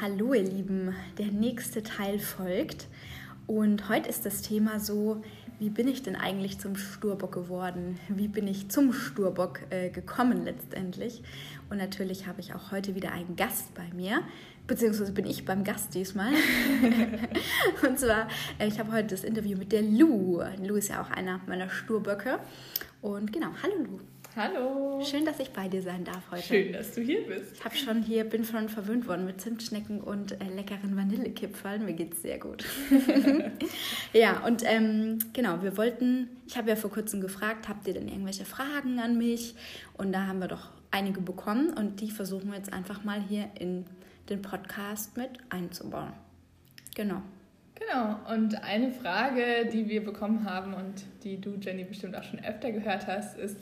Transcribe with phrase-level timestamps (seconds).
[0.00, 2.86] hallo ihr Lieben, der nächste Teil folgt
[3.48, 5.22] und heute ist das Thema so,
[5.58, 7.98] wie bin ich denn eigentlich zum Sturbock geworden?
[8.08, 11.24] Wie bin ich zum Sturbock äh, gekommen letztendlich?
[11.68, 14.22] Und natürlich habe ich auch heute wieder einen Gast bei mir,
[14.68, 16.32] beziehungsweise bin ich beim Gast diesmal.
[17.88, 18.28] und zwar,
[18.60, 20.40] äh, ich habe heute das Interview mit der Lu.
[20.62, 22.38] Lu ist ja auch einer meiner Sturböcke.
[23.02, 24.00] Und genau, hallo Lu.
[24.38, 25.02] Hallo.
[25.02, 26.44] Schön, dass ich bei dir sein darf heute.
[26.44, 27.56] Schön, dass du hier bist.
[27.56, 31.84] Ich habe schon hier, bin schon verwöhnt worden mit Zimtschnecken und äh, leckeren Vanillekipferln.
[31.84, 32.64] Mir geht's sehr gut.
[34.12, 38.06] ja, und ähm, genau, wir wollten, ich habe ja vor kurzem gefragt, habt ihr denn
[38.06, 39.56] irgendwelche Fragen an mich?
[39.94, 43.50] Und da haben wir doch einige bekommen und die versuchen wir jetzt einfach mal hier
[43.58, 43.86] in
[44.28, 46.12] den Podcast mit einzubauen.
[46.94, 47.22] Genau.
[47.74, 52.38] Genau, und eine Frage, die wir bekommen haben und die du, Jenny, bestimmt auch schon
[52.44, 53.56] öfter gehört hast, ist,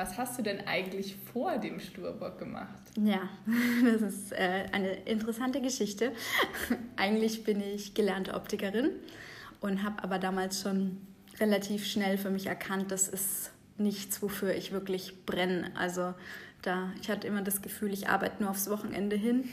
[0.00, 2.80] was hast du denn eigentlich vor dem Sturbock gemacht?
[2.96, 3.28] Ja,
[3.84, 6.12] das ist äh, eine interessante Geschichte.
[6.96, 8.92] eigentlich bin ich gelernte Optikerin
[9.60, 10.96] und habe aber damals schon
[11.38, 15.70] relativ schnell für mich erkannt, das ist nichts, wofür ich wirklich brenne.
[15.74, 16.14] Also
[16.62, 19.50] da, ich hatte immer das Gefühl, ich arbeite nur aufs Wochenende hin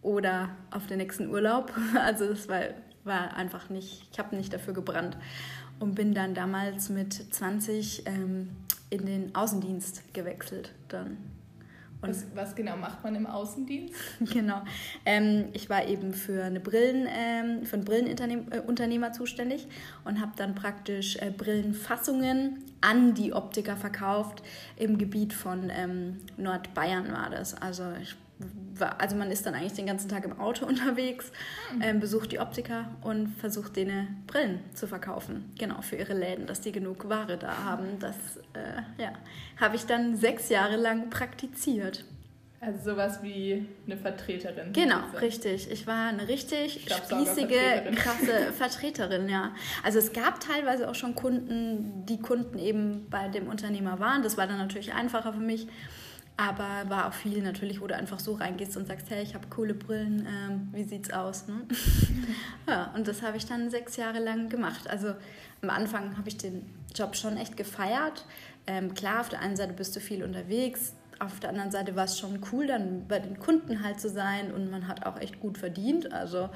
[0.00, 1.74] oder auf den nächsten Urlaub.
[1.94, 2.62] Also das war,
[3.04, 5.18] war einfach nicht, ich habe nicht dafür gebrannt
[5.78, 8.48] und bin dann damals mit 20 ähm,
[8.90, 11.16] in den Außendienst gewechselt dann.
[12.02, 13.94] Was, was, genau macht man im Außendienst?
[14.32, 14.62] genau.
[15.04, 19.68] Ähm, ich war eben für, eine Brillen, ähm, für einen Brillenunternehmer äh, zuständig
[20.04, 24.42] und habe dann praktisch äh, Brillenfassungen an die Optiker verkauft.
[24.76, 27.54] Im Gebiet von ähm, Nordbayern war das.
[27.54, 28.16] Also ich
[28.98, 31.30] also man ist dann eigentlich den ganzen Tag im Auto unterwegs,
[31.80, 35.52] äh, besucht die Optiker und versucht denen Brillen zu verkaufen.
[35.58, 37.98] Genau, für ihre Läden, dass die genug Ware da haben.
[37.98, 38.16] Das
[38.54, 39.12] äh, ja,
[39.60, 42.04] habe ich dann sechs Jahre lang praktiziert.
[42.62, 44.74] Also sowas wie eine Vertreterin.
[44.74, 45.70] Genau, richtig.
[45.70, 49.54] Ich war eine richtig spießige, krasse Vertreterin, ja.
[49.82, 54.22] Also es gab teilweise auch schon Kunden, die Kunden eben bei dem Unternehmer waren.
[54.22, 55.68] Das war dann natürlich einfacher für mich.
[56.40, 59.46] Aber war auch viel natürlich, wo du einfach so reingehst und sagst, hey, ich habe
[59.48, 61.46] coole Brillen, ähm, wie sieht's aus?
[61.46, 61.66] Ne?
[62.66, 64.88] ja, und das habe ich dann sechs Jahre lang gemacht.
[64.88, 65.12] Also
[65.60, 66.64] am Anfang habe ich den
[66.94, 68.24] Job schon echt gefeiert.
[68.66, 72.04] Ähm, klar, auf der einen Seite bist du viel unterwegs, auf der anderen Seite war
[72.04, 75.40] es schon cool, dann bei den Kunden halt zu sein und man hat auch echt
[75.40, 76.10] gut verdient.
[76.10, 76.48] Also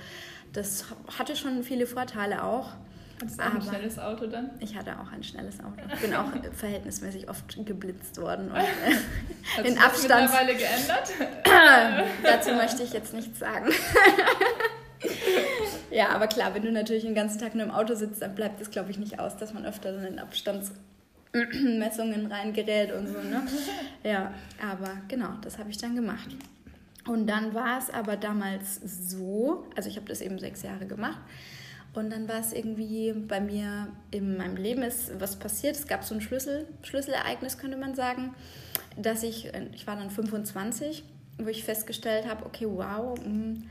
[0.55, 0.87] das
[1.19, 2.71] hatte schon viele Vorteile auch.
[3.21, 4.51] Hattest du auch ein schnelles Auto dann?
[4.61, 5.77] Ich hatte auch ein schnelles Auto.
[5.93, 8.51] Ich bin auch verhältnismäßig oft geblitzt worden.
[8.51, 8.65] Und, äh,
[9.57, 10.31] Hat in Abstand.
[10.31, 11.13] mittlerweile geändert?
[12.23, 13.71] Dazu möchte ich jetzt nichts sagen.
[15.91, 18.61] ja, aber klar, wenn du natürlich den ganzen Tag nur im Auto sitzt, dann bleibt
[18.61, 23.21] es, glaube ich, nicht aus, dass man öfter dann in Abstandsmessungen reingerät und so.
[23.21, 23.43] Ne?
[24.03, 26.29] Ja, aber genau, das habe ich dann gemacht.
[27.07, 31.19] Und dann war es aber damals so, also ich habe das eben sechs Jahre gemacht,
[31.95, 35.77] und dann war es irgendwie bei mir in meinem Leben ist was passiert.
[35.77, 38.35] Es gab so ein Schlüssel, Schlüsselereignis, könnte man sagen,
[38.97, 41.05] dass ich, ich war dann 25,
[41.39, 43.63] wo ich festgestellt habe, okay, wow, mm,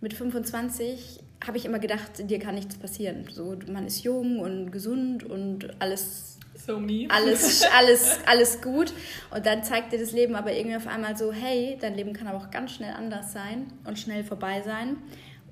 [0.00, 3.26] mit 25 habe ich immer gedacht, dir kann nichts passieren.
[3.30, 7.06] So, man ist jung und gesund und alles so me.
[7.08, 8.92] Alles, alles, alles gut.
[9.30, 12.26] Und dann zeigt dir das Leben aber irgendwie auf einmal so, hey, dein Leben kann
[12.26, 14.96] aber auch ganz schnell anders sein und schnell vorbei sein.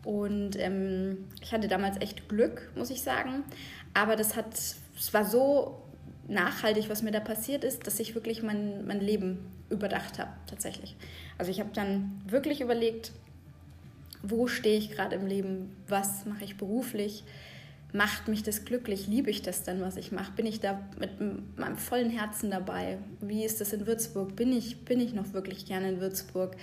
[0.04, 3.44] Und ähm, ich hatte damals echt Glück, muss ich sagen.
[3.94, 5.80] Aber das hat, es war so
[6.28, 9.38] nachhaltig, was mir da passiert ist, dass ich wirklich mein, mein Leben
[9.70, 10.96] überdacht habe, tatsächlich.
[11.38, 13.12] Also ich habe dann wirklich überlegt,
[14.22, 17.24] wo stehe ich gerade im Leben, was mache ich beruflich,
[17.92, 21.10] macht mich das glücklich, liebe ich das dann, was ich mache, bin ich da mit
[21.56, 25.66] meinem vollen Herzen dabei, wie ist das in Würzburg, bin ich, bin ich noch wirklich
[25.66, 26.56] gerne in Würzburg,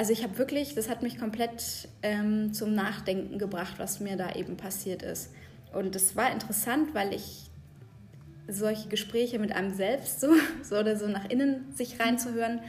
[0.00, 4.32] also ich habe wirklich, das hat mich komplett ähm, zum Nachdenken gebracht, was mir da
[4.32, 5.30] eben passiert ist.
[5.74, 7.50] Und es war interessant, weil ich
[8.48, 10.28] solche Gespräche mit einem selbst so,
[10.62, 12.60] so oder so nach innen sich reinzuhören,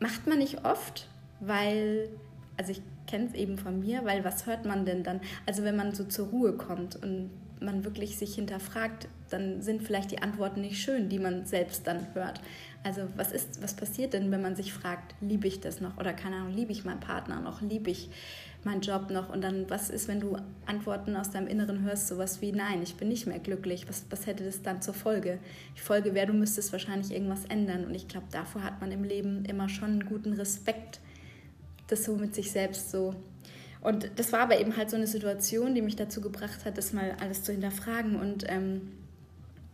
[0.00, 1.06] macht man nicht oft,
[1.38, 2.08] weil,
[2.56, 5.20] also ich kenne es eben von mir, weil was hört man denn dann?
[5.46, 7.30] Also wenn man so zur Ruhe kommt und
[7.64, 12.06] man wirklich sich hinterfragt, dann sind vielleicht die Antworten nicht schön, die man selbst dann
[12.14, 12.40] hört.
[12.84, 15.98] Also was ist, was passiert denn, wenn man sich fragt, liebe ich das noch?
[15.98, 18.10] Oder keine Ahnung, liebe ich meinen Partner noch, liebe ich
[18.64, 19.28] meinen Job noch?
[19.28, 20.36] Und dann was ist, wenn du
[20.66, 24.26] Antworten aus deinem Inneren hörst, sowas wie nein, ich bin nicht mehr glücklich, was, was
[24.26, 25.38] hätte das dann zur Folge?
[25.76, 27.84] Die Folge wäre, du müsstest wahrscheinlich irgendwas ändern.
[27.84, 31.00] Und ich glaube, davor hat man im Leben immer schon einen guten Respekt,
[31.86, 33.14] das so mit sich selbst so
[33.82, 36.92] und das war aber eben halt so eine Situation, die mich dazu gebracht hat, das
[36.92, 38.16] mal alles zu hinterfragen.
[38.16, 38.92] Und ähm,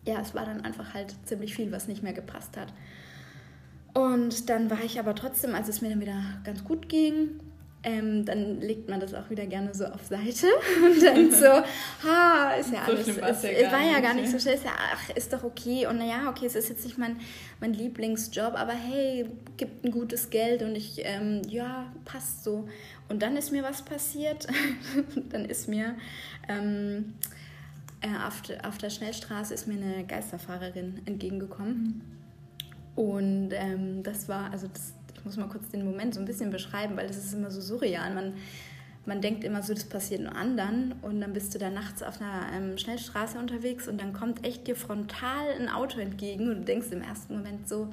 [0.06, 2.72] ja, es war dann einfach halt ziemlich viel, was nicht mehr gepasst hat.
[3.92, 7.40] Und dann war ich aber trotzdem, als es mir dann wieder ganz gut ging,
[7.84, 10.46] ähm, dann legt man das auch wieder gerne so auf Seite.
[10.82, 14.38] Und dann so, ha, ist ja alles, so es, ja war ja gar nicht so
[14.38, 15.86] schön, ist ja, ach, ist doch okay.
[15.86, 17.18] Und naja, okay, es ist jetzt nicht mein,
[17.60, 19.26] mein Lieblingsjob, aber hey,
[19.56, 22.68] gibt ein gutes Geld und ich, ähm, ja, passt so.
[23.08, 24.46] Und dann ist mir was passiert,
[25.30, 25.94] dann ist mir
[26.48, 27.14] ähm,
[28.00, 32.02] äh, auf, auf der Schnellstraße ist mir eine Geisterfahrerin entgegengekommen.
[32.94, 36.50] Und ähm, das war, also das, ich muss mal kurz den Moment so ein bisschen
[36.50, 38.12] beschreiben, weil das ist immer so surreal.
[38.14, 38.34] Man,
[39.06, 42.20] man denkt immer so, das passiert nur anderen und dann bist du da nachts auf
[42.20, 46.64] einer ähm, Schnellstraße unterwegs und dann kommt echt dir frontal ein Auto entgegen und du
[46.64, 47.88] denkst im ersten Moment so...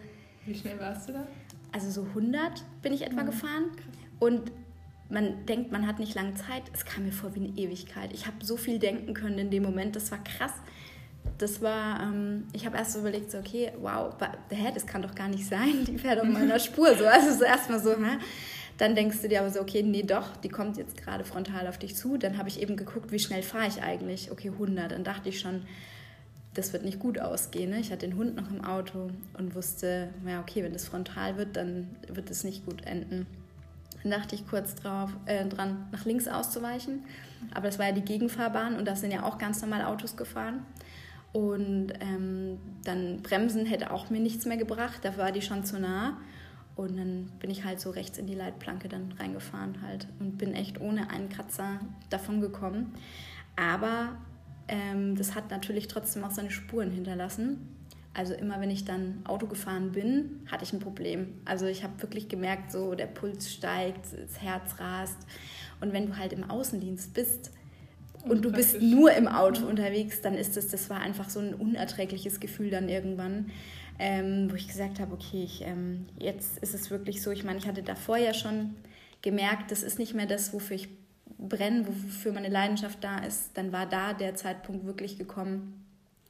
[0.45, 1.27] Wie schnell warst du da?
[1.71, 3.27] Also so 100 bin ich etwa mhm.
[3.27, 3.63] gefahren
[4.19, 4.51] und
[5.09, 6.63] man denkt, man hat nicht lange Zeit.
[6.73, 8.11] Es kam mir vor wie eine Ewigkeit.
[8.13, 10.53] Ich habe so viel denken können in dem Moment, das war krass
[11.37, 14.13] das war, ähm, ich habe erst so überlegt, so, okay, wow,
[14.49, 16.95] hä, das kann doch gar nicht sein, die fährt auf meiner Spur.
[16.95, 18.17] So, also so erstmal so, hä?
[18.77, 21.77] Dann denkst du dir aber so, okay, nee, doch, die kommt jetzt gerade frontal auf
[21.77, 22.17] dich zu.
[22.17, 24.31] Dann habe ich eben geguckt, wie schnell fahre ich eigentlich?
[24.31, 24.91] Okay, 100.
[24.91, 25.63] Dann dachte ich schon,
[26.53, 27.69] das wird nicht gut ausgehen.
[27.69, 27.79] Ne?
[27.79, 31.55] Ich hatte den Hund noch im Auto und wusste, ja, okay, wenn das frontal wird,
[31.55, 33.27] dann wird es nicht gut enden.
[34.05, 37.05] Dann dachte ich kurz drauf, äh, dran, nach links auszuweichen.
[37.55, 40.63] Aber das war ja die Gegenfahrbahn und da sind ja auch ganz normal Autos gefahren.
[41.33, 45.79] Und ähm, dann bremsen hätte auch mir nichts mehr gebracht, da war die schon zu
[45.79, 46.19] nah.
[46.75, 50.53] Und dann bin ich halt so rechts in die Leitplanke dann reingefahren halt und bin
[50.53, 51.79] echt ohne einen Kratzer
[52.11, 52.93] davon gekommen.
[53.55, 54.17] Aber
[54.67, 57.75] ähm, das hat natürlich trotzdem auch seine Spuren hinterlassen.
[58.15, 61.33] Also immer wenn ich dann Auto gefahren bin, hatte ich ein Problem.
[61.43, 65.17] Also ich habe wirklich gemerkt, so der Puls steigt, das Herz rast.
[65.81, 67.51] Und wenn du halt im Außendienst bist,
[68.27, 71.53] und du bist nur im Auto unterwegs, dann ist das, das war einfach so ein
[71.53, 73.51] unerträgliches Gefühl dann irgendwann,
[73.99, 77.59] ähm, wo ich gesagt habe, okay, ich, ähm, jetzt ist es wirklich so, ich meine,
[77.59, 78.75] ich hatte davor ja schon
[79.21, 80.89] gemerkt, das ist nicht mehr das, wofür ich
[81.37, 85.85] brenne, wofür meine Leidenschaft da ist, dann war da der Zeitpunkt wirklich gekommen,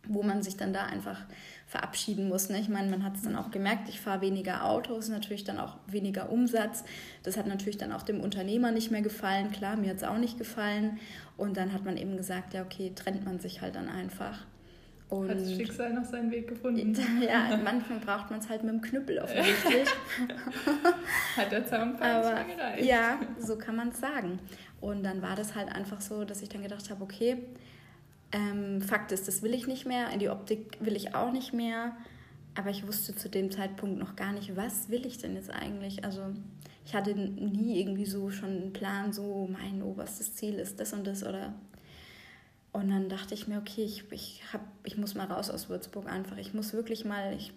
[0.07, 1.25] wo man sich dann da einfach
[1.67, 2.49] verabschieden muss.
[2.49, 2.59] Ne?
[2.59, 5.77] Ich meine, man hat es dann auch gemerkt, ich fahre weniger Autos, natürlich dann auch
[5.87, 6.83] weniger Umsatz.
[7.23, 9.51] Das hat natürlich dann auch dem Unternehmer nicht mehr gefallen.
[9.51, 10.99] Klar, mir hat es auch nicht gefallen.
[11.37, 14.45] Und dann hat man eben gesagt, ja, okay, trennt man sich halt dann einfach.
[15.09, 16.95] Und hat das Schicksal noch seinen Weg gefunden?
[17.21, 19.87] Ja, manchmal braucht man es halt mit dem Knüppel offensichtlich.
[21.37, 22.85] hat der Zaunpfeil nicht gereicht.
[22.85, 24.39] Ja, so kann man es sagen.
[24.81, 27.37] Und dann war das halt einfach so, dass ich dann gedacht habe, okay,
[28.35, 31.53] ähm, Fakt ist, das will ich nicht mehr, in die Optik will ich auch nicht
[31.53, 31.95] mehr.
[32.57, 36.05] Aber ich wusste zu dem Zeitpunkt noch gar nicht, was will ich denn jetzt eigentlich?
[36.05, 36.21] Also
[36.85, 41.05] ich hatte nie irgendwie so schon einen Plan, so mein oberstes Ziel ist das und
[41.05, 41.53] das oder
[42.71, 46.11] und dann dachte ich mir, okay, ich, ich, hab, ich muss mal raus aus Würzburg
[46.11, 46.35] einfach.
[46.35, 47.53] Ich muss wirklich mal, ich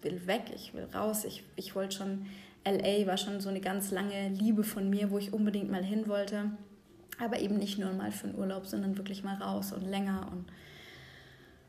[0.00, 1.24] will weg, ich will raus.
[1.24, 2.26] Ich, ich wollte schon,
[2.64, 6.06] LA war schon so eine ganz lange Liebe von mir, wo ich unbedingt mal hin
[6.06, 6.52] wollte.
[7.22, 10.28] Aber eben nicht nur mal für einen Urlaub, sondern wirklich mal raus und länger.
[10.32, 10.46] Und,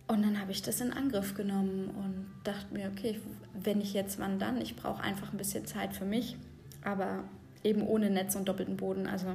[0.08, 3.20] und dann habe ich das in Angriff genommen und dachte mir, okay,
[3.54, 4.60] wenn ich jetzt, wann dann?
[4.62, 6.38] Ich brauche einfach ein bisschen Zeit für mich,
[6.84, 7.24] aber
[7.64, 9.08] eben ohne Netz und doppelten Boden.
[9.08, 9.28] Also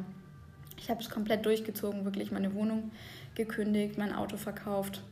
[0.79, 2.91] ich habe es komplett durchgezogen, wirklich meine Wohnung
[3.35, 5.03] gekündigt, mein Auto verkauft,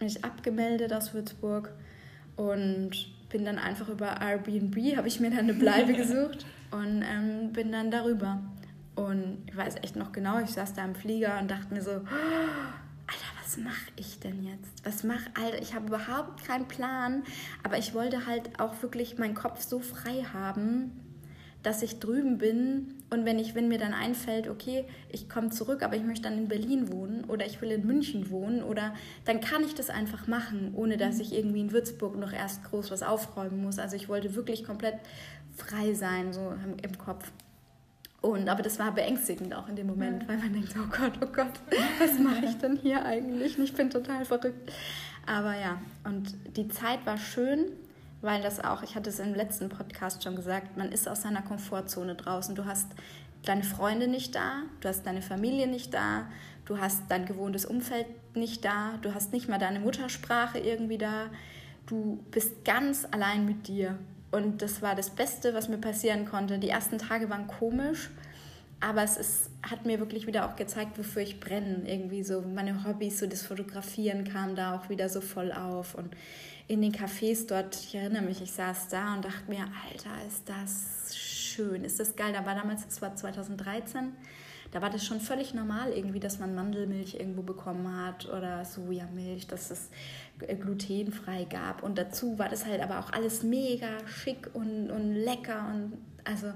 [0.00, 1.72] mich abgemeldet aus Würzburg
[2.36, 2.90] und
[3.30, 7.72] bin dann einfach über Airbnb, habe ich mir dann eine Bleibe gesucht und ähm, bin
[7.72, 8.40] dann darüber.
[8.98, 11.92] Und ich weiß echt noch genau, ich saß da im Flieger und dachte mir so,
[11.92, 14.84] Alter, was mache ich denn jetzt?
[14.84, 17.22] Was mach, Alter, ich habe überhaupt keinen Plan,
[17.62, 20.90] aber ich wollte halt auch wirklich meinen Kopf so frei haben,
[21.62, 25.84] dass ich drüben bin und wenn ich, wenn mir dann einfällt, okay, ich komme zurück,
[25.84, 28.94] aber ich möchte dann in Berlin wohnen oder ich will in München wohnen oder
[29.26, 32.90] dann kann ich das einfach machen, ohne dass ich irgendwie in Würzburg noch erst groß
[32.90, 33.78] was aufräumen muss.
[33.78, 34.96] Also ich wollte wirklich komplett
[35.56, 36.52] frei sein, so
[36.82, 37.30] im Kopf.
[38.20, 41.26] Und, aber das war beängstigend auch in dem Moment, weil man denkt, oh Gott, oh
[41.32, 41.52] Gott,
[42.00, 43.58] was mache ich denn hier eigentlich?
[43.58, 44.72] Ich bin total verrückt.
[45.24, 47.66] Aber ja, und die Zeit war schön,
[48.20, 51.42] weil das auch, ich hatte es im letzten Podcast schon gesagt, man ist aus seiner
[51.42, 52.56] Komfortzone draußen.
[52.56, 52.88] Du hast
[53.44, 56.28] deine Freunde nicht da, du hast deine Familie nicht da,
[56.64, 61.26] du hast dein gewohntes Umfeld nicht da, du hast nicht mal deine Muttersprache irgendwie da.
[61.86, 63.96] Du bist ganz allein mit dir
[64.30, 66.58] und das war das Beste, was mir passieren konnte.
[66.58, 68.10] Die ersten Tage waren komisch,
[68.80, 71.82] aber es ist, hat mir wirklich wieder auch gezeigt, wofür ich brenne.
[71.86, 75.94] Irgendwie so meine Hobbys, so das Fotografieren kam da auch wieder so voll auf.
[75.94, 76.14] Und
[76.68, 80.48] in den Cafés dort, ich erinnere mich, ich saß da und dachte mir, Alter, ist
[80.48, 82.32] das schön, ist das geil.
[82.32, 84.12] Da war damals, das war 2013,
[84.70, 89.46] da war das schon völlig normal irgendwie, dass man Mandelmilch irgendwo bekommen hat oder Sojamilch,
[89.46, 89.88] dass es
[90.38, 91.82] glutenfrei gab.
[91.82, 96.52] Und dazu war das halt aber auch alles mega schick und, und lecker und also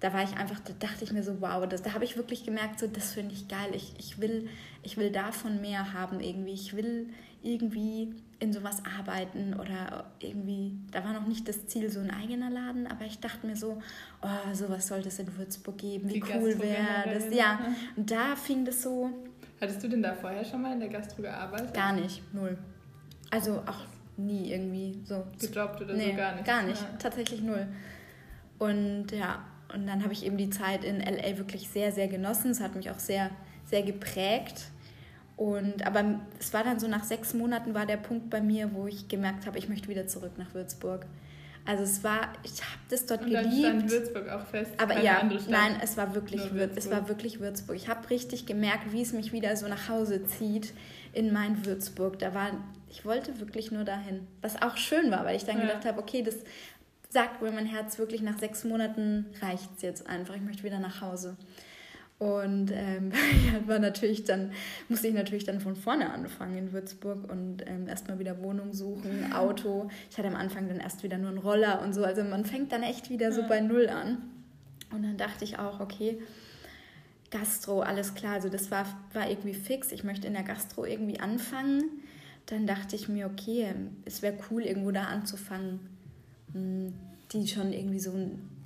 [0.00, 2.44] da war ich einfach, da dachte ich mir so, wow, das, da habe ich wirklich
[2.44, 3.70] gemerkt, so, das finde ich geil.
[3.74, 4.48] Ich, ich, will,
[4.82, 6.54] ich will davon mehr haben irgendwie.
[6.54, 7.10] Ich will
[7.42, 12.50] irgendwie in sowas arbeiten oder irgendwie, da war noch nicht das Ziel, so ein eigener
[12.50, 13.82] Laden, aber ich dachte mir so,
[14.22, 17.34] oh, sowas sollte es in Würzburg geben, wie Die cool wäre das.
[17.34, 17.60] Ja,
[17.96, 19.10] und da fing das so.
[19.60, 21.74] Hattest du denn da vorher schon mal in der Gastro gearbeitet?
[21.74, 22.56] Gar nicht, null.
[23.30, 23.84] Also auch
[24.16, 25.24] nie irgendwie so.
[25.38, 26.44] Gejobbt oder nee, so gar nicht?
[26.44, 26.96] Gar nicht, ja.
[26.98, 27.66] tatsächlich null.
[28.58, 32.50] Und ja, und dann habe ich eben die Zeit in LA wirklich sehr, sehr genossen.
[32.50, 33.30] Es hat mich auch sehr,
[33.66, 34.66] sehr geprägt.
[35.36, 38.86] Und, aber es war dann so nach sechs Monaten war der Punkt bei mir, wo
[38.86, 41.06] ich gemerkt habe, ich möchte wieder zurück nach Würzburg.
[41.64, 43.66] Also es war, ich habe das dort und dann geliebt.
[43.66, 44.72] Stand Würzburg auch fest.
[44.78, 46.78] Aber ja, nein, es war wirklich Würzburg.
[46.78, 47.76] es war wirklich Würzburg.
[47.76, 50.74] Ich habe richtig gemerkt, wie es mich wieder so nach Hause zieht
[51.12, 52.18] in mein Würzburg.
[52.18, 52.50] Da war,
[52.90, 55.66] ich wollte wirklich nur dahin, was auch schön war, weil ich dann ja.
[55.66, 56.36] gedacht habe, okay, das
[57.08, 60.34] sagt mir mein Herz wirklich nach sechs Monaten reicht es jetzt einfach.
[60.34, 61.36] Ich möchte wieder nach Hause.
[62.18, 63.12] Und ähm,
[63.66, 64.52] war natürlich dann,
[64.88, 69.32] musste ich natürlich dann von vorne anfangen in Würzburg und ähm, erstmal wieder Wohnung suchen,
[69.32, 69.88] Auto.
[70.10, 72.04] Ich hatte am Anfang dann erst wieder nur einen Roller und so.
[72.04, 74.18] Also man fängt dann echt wieder so bei Null an.
[74.92, 76.20] Und dann dachte ich auch, okay,
[77.30, 78.34] Gastro, alles klar.
[78.34, 79.90] Also das war, war irgendwie fix.
[79.92, 81.84] Ich möchte in der Gastro irgendwie anfangen.
[82.46, 83.72] Dann dachte ich mir, okay,
[84.04, 85.80] es wäre cool, irgendwo da anzufangen,
[86.52, 86.92] hm,
[87.32, 88.12] die schon irgendwie so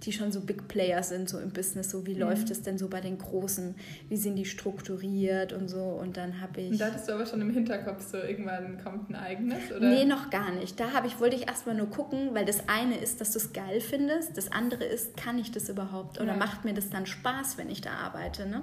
[0.04, 2.20] die schon so Big Player sind, so im Business, so wie mhm.
[2.20, 3.74] läuft es denn so bei den Großen,
[4.08, 6.72] wie sind die strukturiert und so und dann habe ich...
[6.72, 9.88] Und da hattest du aber schon im Hinterkopf so, irgendwann kommt ein eigenes, oder?
[9.88, 10.78] Nee, noch gar nicht.
[10.78, 13.52] Da habe ich, wollte ich erstmal nur gucken, weil das eine ist, dass du es
[13.52, 16.36] geil findest, das andere ist, kann ich das überhaupt oder ja.
[16.36, 18.62] macht mir das dann Spaß, wenn ich da arbeite, ne?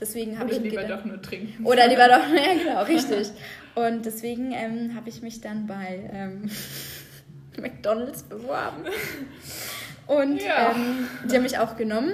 [0.00, 0.56] Deswegen habe ich...
[0.58, 1.64] Oder lieber gedacht, doch nur trinken.
[1.64, 3.30] Oder lieber doch, ja genau, richtig.
[3.74, 6.10] Und deswegen ähm, habe ich mich dann bei...
[6.12, 6.50] Ähm,
[7.60, 8.84] McDonalds beworben.
[10.10, 10.72] Und ja.
[10.72, 12.12] ähm, die haben mich auch genommen.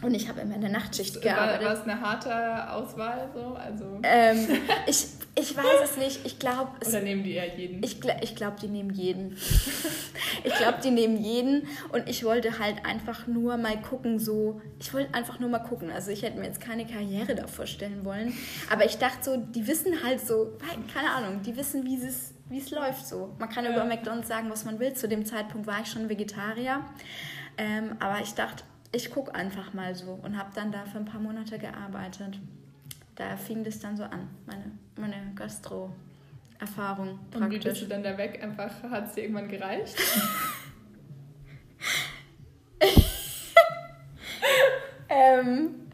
[0.00, 1.66] Und ich habe immer in der Nachtschicht gearbeitet.
[1.66, 3.54] War es eine harte Auswahl so?
[3.54, 4.46] Also ähm,
[4.86, 6.24] ich, ich weiß es nicht.
[6.24, 6.70] Ich glaube.
[6.86, 7.82] Oder nehmen die eher jeden?
[7.82, 9.32] Ich, ich glaube, die nehmen jeden.
[10.44, 11.66] ich glaube, die nehmen jeden.
[11.92, 14.62] Und ich wollte halt einfach nur mal gucken, so.
[14.78, 15.90] Ich wollte einfach nur mal gucken.
[15.90, 18.32] Also ich hätte mir jetzt keine Karriere da vorstellen wollen.
[18.70, 20.56] Aber ich dachte so, die wissen halt so,
[20.94, 23.34] keine Ahnung, die wissen, wie es wie es läuft so.
[23.38, 23.72] Man kann ja.
[23.72, 24.92] über McDonald's sagen, was man will.
[24.92, 26.84] Zu dem Zeitpunkt war ich schon Vegetarier.
[27.56, 31.04] Ähm, aber ich dachte, ich gucke einfach mal so und habe dann da für ein
[31.04, 32.38] paar Monate gearbeitet.
[33.14, 37.40] Da fing das dann so an, meine, meine Gastro-Erfahrung praktisch.
[37.40, 38.42] Und wie bist du dann da weg?
[38.42, 39.96] Einfach, hat es dir irgendwann gereicht?
[45.08, 45.86] ähm,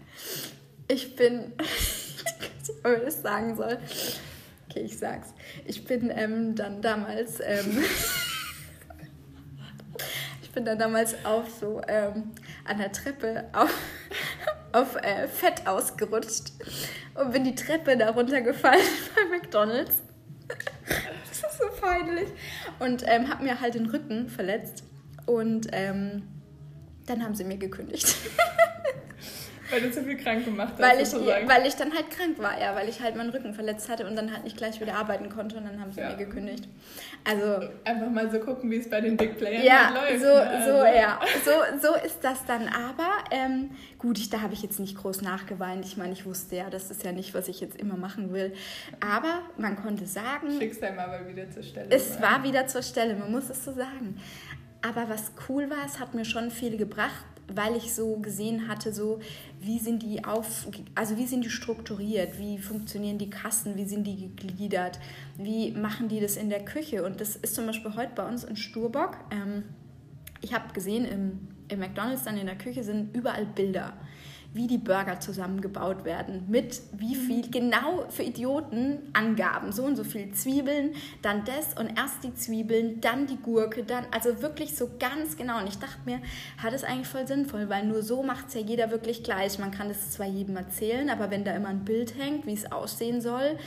[0.88, 3.78] ich bin, ich weiß nicht, ob ich das sagen soll.
[4.76, 5.33] Okay, ich sag's.
[5.64, 7.40] Ich bin ähm, dann damals.
[7.40, 7.78] Ähm,
[10.42, 12.33] ich bin dann damals auf so ähm,
[12.64, 13.73] an der Treppe auf,
[14.73, 16.52] auf äh, Fett ausgerutscht
[17.14, 20.02] und bin die Treppe da runtergefallen bei McDonalds.
[20.47, 22.28] das ist so peinlich.
[22.78, 24.85] Und ähm, habe mir halt den Rücken verletzt.
[25.25, 26.28] Und ähm,
[27.06, 28.14] dann haben sie mir gekündigt.
[29.70, 30.80] Weil du zu viel krank gemacht hast.
[30.80, 33.88] Weil ich, weil ich dann halt krank war, ja, weil ich halt meinen Rücken verletzt
[33.88, 36.11] hatte und dann halt nicht gleich wieder arbeiten konnte und dann haben sie ja.
[36.11, 36.68] mir gekündigt.
[37.25, 40.23] Also einfach mal so gucken, wie es bei den Big Players ja, halt läuft.
[40.23, 40.62] So, ne?
[40.66, 40.96] so, also.
[40.96, 42.68] ja, so, so ist das dann.
[42.68, 45.85] Aber ähm, gut, ich, da habe ich jetzt nicht groß nachgeweint.
[45.85, 48.52] Ich meine, ich wusste ja, das ist ja nicht, was ich jetzt immer machen will.
[49.00, 50.58] Aber man konnte sagen.
[50.58, 51.88] Schicksal war wieder zur Stelle.
[51.90, 54.20] Es war wieder zur Stelle, man muss es so sagen.
[54.82, 58.92] Aber was cool war, es hat mir schon viel gebracht, weil ich so gesehen hatte,
[58.92, 59.20] so
[59.60, 64.04] wie sind die auf, also wie sind die strukturiert, wie funktionieren die Kassen, wie sind
[64.04, 64.98] die gegliedert,
[65.36, 67.04] wie machen die das in der Küche.
[67.04, 69.16] Und das ist zum Beispiel heute bei uns in Sturbock.
[69.30, 69.64] Ähm,
[70.40, 73.94] ich habe gesehen, im, im McDonald's dann in der Küche sind überall Bilder
[74.56, 77.26] wie die Burger zusammengebaut werden, mit wie mhm.
[77.26, 82.34] viel, genau für Idioten Angaben, so und so viel Zwiebeln, dann das und erst die
[82.34, 85.60] Zwiebeln, dann die Gurke, dann, also wirklich so ganz genau.
[85.60, 86.20] Und ich dachte mir,
[86.58, 89.58] hat es eigentlich voll sinnvoll, weil nur so macht es ja jeder wirklich gleich.
[89.58, 92.70] Man kann es zwar jedem erzählen, aber wenn da immer ein Bild hängt, wie es
[92.72, 93.58] aussehen soll,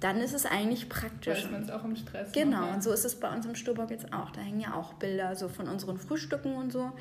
[0.00, 1.44] dann ist es eigentlich praktisch.
[1.44, 2.32] Weiß man es auch im Stress.
[2.32, 4.30] Genau, und so ist es bei uns im Sturbock jetzt auch.
[4.32, 6.92] Da hängen ja auch Bilder so von unseren Frühstücken und so.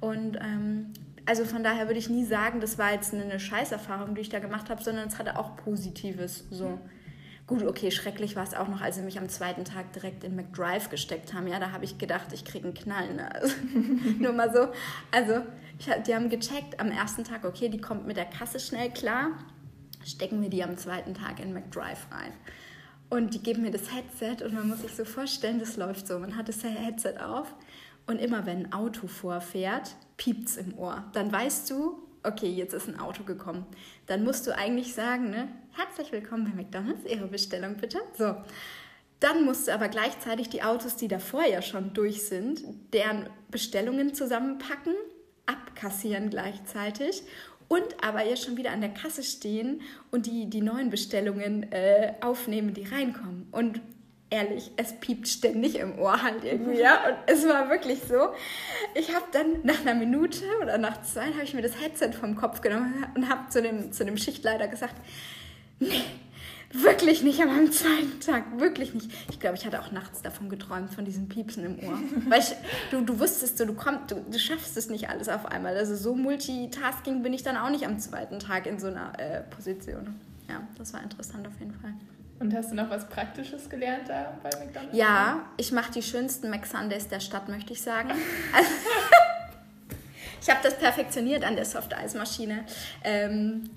[0.00, 0.92] Und ähm,
[1.26, 4.40] also von daher würde ich nie sagen, das war jetzt eine Scheißerfahrung, die ich da
[4.40, 6.44] gemacht habe, sondern es hatte auch Positives.
[6.50, 6.78] So.
[7.46, 10.34] Gut, okay, schrecklich war es auch noch, als sie mich am zweiten Tag direkt in
[10.34, 11.46] McDrive gesteckt haben.
[11.46, 13.14] Ja, da habe ich gedacht, ich kriege einen Knall.
[13.14, 13.34] Ne?
[13.34, 13.54] Also,
[14.18, 14.68] nur mal so.
[15.10, 15.42] Also,
[15.78, 19.32] ich, die haben gecheckt am ersten Tag, okay, die kommt mit der Kasse schnell klar.
[20.04, 22.32] Stecken wir die am zweiten Tag in McDrive rein.
[23.10, 26.18] Und die geben mir das Headset und man muss sich so vorstellen, das läuft so.
[26.18, 27.54] Man hat das Headset auf
[28.06, 31.04] und immer wenn ein Auto vorfährt, piept's im Ohr.
[31.12, 33.66] Dann weißt du, okay, jetzt ist ein Auto gekommen.
[34.06, 37.98] Dann musst du eigentlich sagen, ne, herzlich willkommen bei McDonald's, Ihre Bestellung bitte.
[38.16, 38.36] So.
[39.20, 44.14] Dann musst du aber gleichzeitig die Autos, die davor ja schon durch sind, deren Bestellungen
[44.14, 44.94] zusammenpacken,
[45.46, 47.22] abkassieren gleichzeitig
[47.68, 49.80] und aber ja schon wieder an der Kasse stehen
[50.10, 53.46] und die, die neuen Bestellungen äh, aufnehmen, die reinkommen.
[53.50, 53.80] Und
[54.34, 57.08] ehrlich, es piept ständig im Ohr halt irgendwie, ja.
[57.08, 58.30] Und es war wirklich so.
[58.94, 62.34] Ich habe dann nach einer Minute oder nach zwei habe ich mir das Headset vom
[62.34, 64.94] Kopf genommen und habe zu dem, zu dem Schichtleiter gesagt,
[65.78, 66.02] nee,
[66.72, 69.10] wirklich nicht an meinem zweiten Tag, wirklich nicht.
[69.30, 71.98] Ich glaube, ich hatte auch nachts davon geträumt, von diesen Piepsen im Ohr.
[72.28, 72.52] Weil ich,
[72.90, 75.76] du, du wusstest so, du, komm, du, du schaffst es nicht alles auf einmal.
[75.76, 79.42] Also so Multitasking bin ich dann auch nicht am zweiten Tag in so einer äh,
[79.42, 80.18] Position.
[80.48, 81.94] Ja, das war interessant auf jeden Fall.
[82.40, 84.96] Und hast du noch was Praktisches gelernt da bei McDonald's?
[84.96, 88.10] Ja, ich mache die schönsten McSundays der Stadt, möchte ich sagen.
[88.52, 88.70] Also,
[90.42, 92.64] ich habe das perfektioniert an der Soft-Eismaschine.
[93.04, 93.70] Ähm,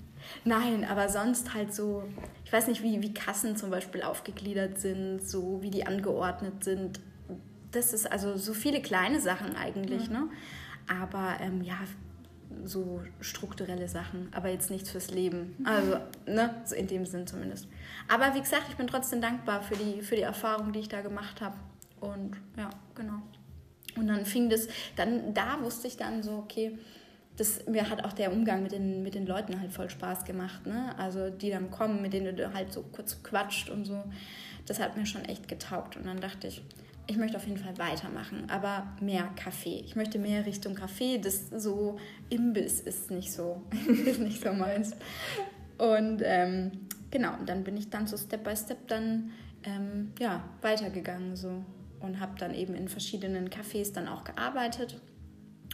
[0.44, 2.02] nein, aber sonst halt so,
[2.44, 7.00] ich weiß nicht, wie, wie Kassen zum Beispiel aufgegliedert sind, so wie die angeordnet sind.
[7.70, 10.14] Das ist also so viele kleine Sachen eigentlich, mhm.
[10.14, 10.28] ne?
[10.88, 11.78] Aber ähm, ja,
[12.64, 15.56] so strukturelle Sachen, aber jetzt nichts fürs Leben.
[15.64, 17.68] Also, ne, so in dem Sinn zumindest.
[18.08, 21.00] Aber wie gesagt, ich bin trotzdem dankbar für die, für die Erfahrung, die ich da
[21.00, 21.56] gemacht habe.
[22.00, 23.22] Und ja, genau.
[23.96, 26.78] Und dann fing das, dann da wusste ich dann so, okay,
[27.36, 30.66] das, mir hat auch der Umgang mit den, mit den Leuten halt voll Spaß gemacht.
[30.66, 30.94] Ne?
[30.98, 34.02] Also die dann kommen, mit denen du halt so kurz quatscht und so.
[34.66, 35.96] Das hat mir schon echt getaugt.
[35.96, 36.62] Und dann dachte ich,
[37.08, 39.82] ich möchte auf jeden Fall weitermachen, aber mehr Kaffee.
[39.84, 41.18] Ich möchte mehr Richtung Kaffee.
[41.18, 41.98] Das so
[42.28, 43.62] Imbiss ist nicht so,
[44.04, 44.92] ist nicht so meins.
[45.78, 46.70] Und ähm,
[47.10, 49.30] genau, dann bin ich dann so Step by Step dann
[49.64, 51.64] ähm, ja, weitergegangen so
[52.00, 55.00] und habe dann eben in verschiedenen Cafés dann auch gearbeitet.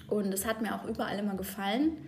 [0.06, 1.98] Und es hat mir auch überall immer gefallen.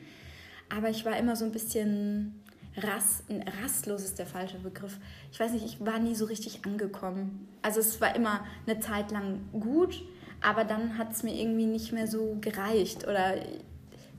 [0.68, 2.42] Aber ich war immer so ein bisschen
[2.76, 3.24] Rast,
[3.62, 4.98] rastlos ist der falsche Begriff.
[5.32, 7.48] Ich weiß nicht, ich war nie so richtig angekommen.
[7.62, 10.02] Also es war immer eine Zeit lang gut,
[10.42, 13.04] aber dann hat es mir irgendwie nicht mehr so gereicht.
[13.08, 13.36] Oder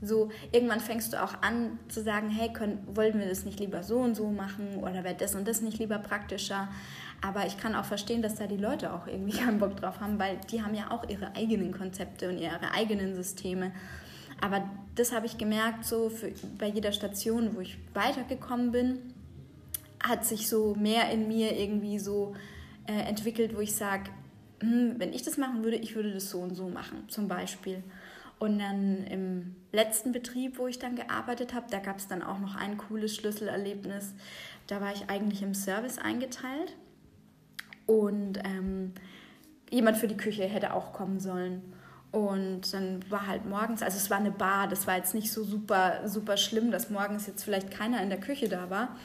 [0.00, 3.82] so, irgendwann fängst du auch an zu sagen, hey, können, wollten wir das nicht lieber
[3.82, 6.68] so und so machen oder wäre das und das nicht lieber praktischer.
[7.20, 10.18] Aber ich kann auch verstehen, dass da die Leute auch irgendwie keinen Bock drauf haben,
[10.18, 13.72] weil die haben ja auch ihre eigenen Konzepte und ihre eigenen Systeme.
[14.40, 18.98] Aber das habe ich gemerkt, so für, bei jeder Station, wo ich weitergekommen bin,
[20.02, 22.34] hat sich so mehr in mir irgendwie so
[22.86, 24.10] äh, entwickelt, wo ich sage,
[24.60, 27.82] hm, wenn ich das machen würde, ich würde das so und so machen, zum Beispiel.
[28.38, 32.38] Und dann im letzten Betrieb, wo ich dann gearbeitet habe, da gab es dann auch
[32.38, 34.14] noch ein cooles Schlüsselerlebnis.
[34.68, 36.76] Da war ich eigentlich im Service eingeteilt
[37.86, 38.92] und ähm,
[39.70, 41.62] jemand für die Küche hätte auch kommen sollen.
[42.10, 45.44] Und dann war halt morgens, also es war eine Bar, das war jetzt nicht so
[45.44, 48.96] super, super schlimm, dass morgens jetzt vielleicht keiner in der Küche da war.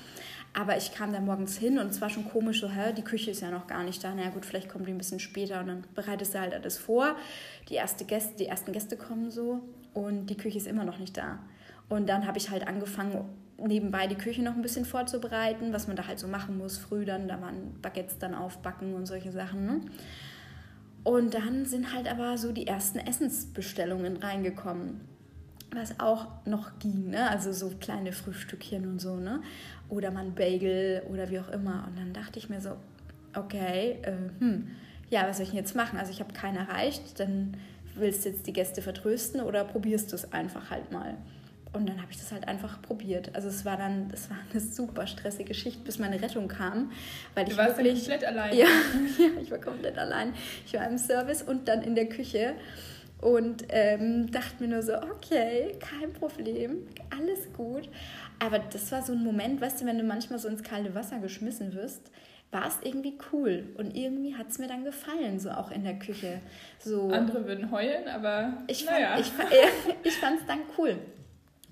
[0.53, 3.31] Aber ich kam da morgens hin und es war schon komisch, so, hä, die Küche
[3.31, 4.13] ist ja noch gar nicht da.
[4.15, 6.77] Na ja, gut, vielleicht kommt die ein bisschen später und dann bereitest du halt alles
[6.77, 7.15] vor.
[7.69, 9.61] Die, erste Gäste, die ersten Gäste kommen so
[9.93, 11.39] und die Küche ist immer noch nicht da.
[11.89, 13.25] Und dann habe ich halt angefangen,
[13.57, 16.77] nebenbei die Küche noch ein bisschen vorzubereiten, was man da halt so machen muss.
[16.77, 19.65] Früh dann, da waren Baguettes dann aufbacken und solche Sachen.
[19.65, 19.81] Ne?
[21.03, 25.01] Und dann sind halt aber so die ersten Essensbestellungen reingekommen,
[25.71, 27.29] was auch noch ging, ne?
[27.29, 29.41] also so kleine Frühstückchen und so, ne?
[29.89, 31.85] oder mal ein Bagel oder wie auch immer.
[31.87, 32.77] Und dann dachte ich mir so,
[33.35, 34.67] okay, äh, hm,
[35.09, 35.99] ja, was soll ich denn jetzt machen?
[35.99, 37.57] Also ich habe keinen erreicht, dann
[37.95, 41.15] willst du jetzt die Gäste vertrösten oder probierst du es einfach halt mal?
[41.73, 43.35] Und dann habe ich das halt einfach probiert.
[43.35, 46.91] Also es war dann, es war eine super stressige Geschichte, bis meine Rettung kam.
[47.33, 48.55] Weil du ich warst wirklich, komplett allein.
[48.55, 48.65] Ja,
[49.17, 50.33] ja, ich war komplett allein.
[50.65, 52.53] Ich war im Service und dann in der Küche
[53.23, 57.89] und ähm, dachte mir nur so, okay, kein Problem, alles gut.
[58.39, 61.19] Aber das war so ein Moment, weißt du, wenn du manchmal so ins kalte Wasser
[61.19, 62.11] geschmissen wirst,
[62.51, 65.97] war es irgendwie cool und irgendwie hat es mir dann gefallen, so auch in der
[65.97, 66.39] Küche.
[66.79, 69.17] So, Andere würden heulen, aber ich naja.
[69.17, 69.51] fand
[70.03, 70.97] ich, fand es dann cool.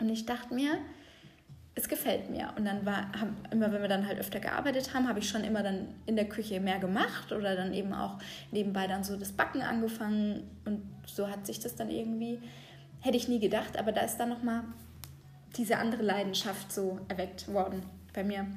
[0.02, 0.80] Und ich dachte mir,
[1.76, 2.54] es gefällt mir.
[2.58, 5.44] Und dann war, haben, immer wenn wir dann halt öfter gearbeitet haben, habe ich schon
[5.44, 8.18] immer dann in der Küche mehr gemacht oder dann eben auch
[8.52, 10.44] nebenbei dann so das Backen angefangen.
[10.66, 12.40] Und so hat sich das dann irgendwie,
[13.00, 14.64] hätte ich nie gedacht, aber da ist dann nochmal
[15.56, 17.84] diese andere Leidenschaft so erweckt worden
[18.14, 18.48] bei mir.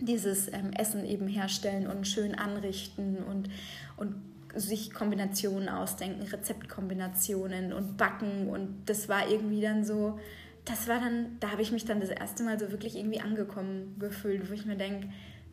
[0.00, 3.48] Dieses ähm, Essen eben herstellen und schön anrichten und,
[3.96, 4.16] und
[4.54, 8.48] sich Kombinationen ausdenken, Rezeptkombinationen und backen.
[8.48, 10.18] Und das war irgendwie dann so,
[10.64, 13.96] das war dann, da habe ich mich dann das erste Mal so wirklich irgendwie angekommen
[13.98, 15.08] gefühlt, wo ich mir denke,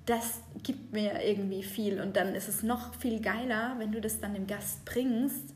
[0.06, 2.02] das gibt mir irgendwie viel.
[2.02, 5.54] Und dann ist es noch viel geiler, wenn du das dann dem Gast bringst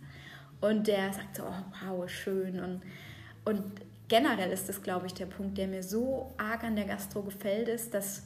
[0.61, 2.59] und der sagt so, oh, wow, schön.
[2.59, 2.81] Und
[3.45, 3.63] Und
[4.07, 7.67] generell ist das, glaube ich, der Punkt, der mir so arg an der Gastro gefällt,
[7.67, 8.23] ist, dass,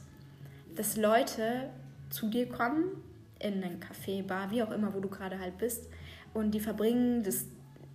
[0.74, 1.70] dass Leute
[2.08, 3.02] zu dir kommen,
[3.38, 5.88] in einen Café, Bar, wie auch immer, wo du gerade halt bist,
[6.34, 7.46] und die verbringen das,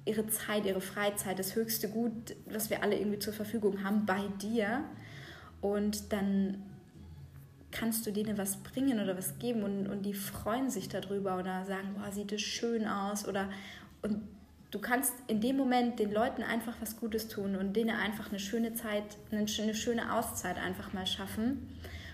[0.05, 4.21] ihre Zeit, ihre Freizeit, das höchste Gut, was wir alle irgendwie zur Verfügung haben, bei
[4.41, 4.83] dir.
[5.61, 6.63] Und dann
[7.71, 11.65] kannst du denen was bringen oder was geben und, und die freuen sich darüber oder
[11.65, 13.49] sagen, boah, sieht es schön aus oder
[14.01, 14.21] und
[14.71, 18.39] du kannst in dem Moment den Leuten einfach was Gutes tun und denen einfach eine
[18.39, 21.67] schöne Zeit, eine schöne Auszeit einfach mal schaffen.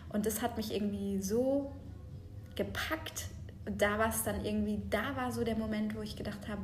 [0.10, 1.71] Und das hat mich irgendwie so
[2.56, 3.25] gepackt.
[3.65, 6.62] Da war es dann irgendwie, da war so der Moment, wo ich gedacht habe,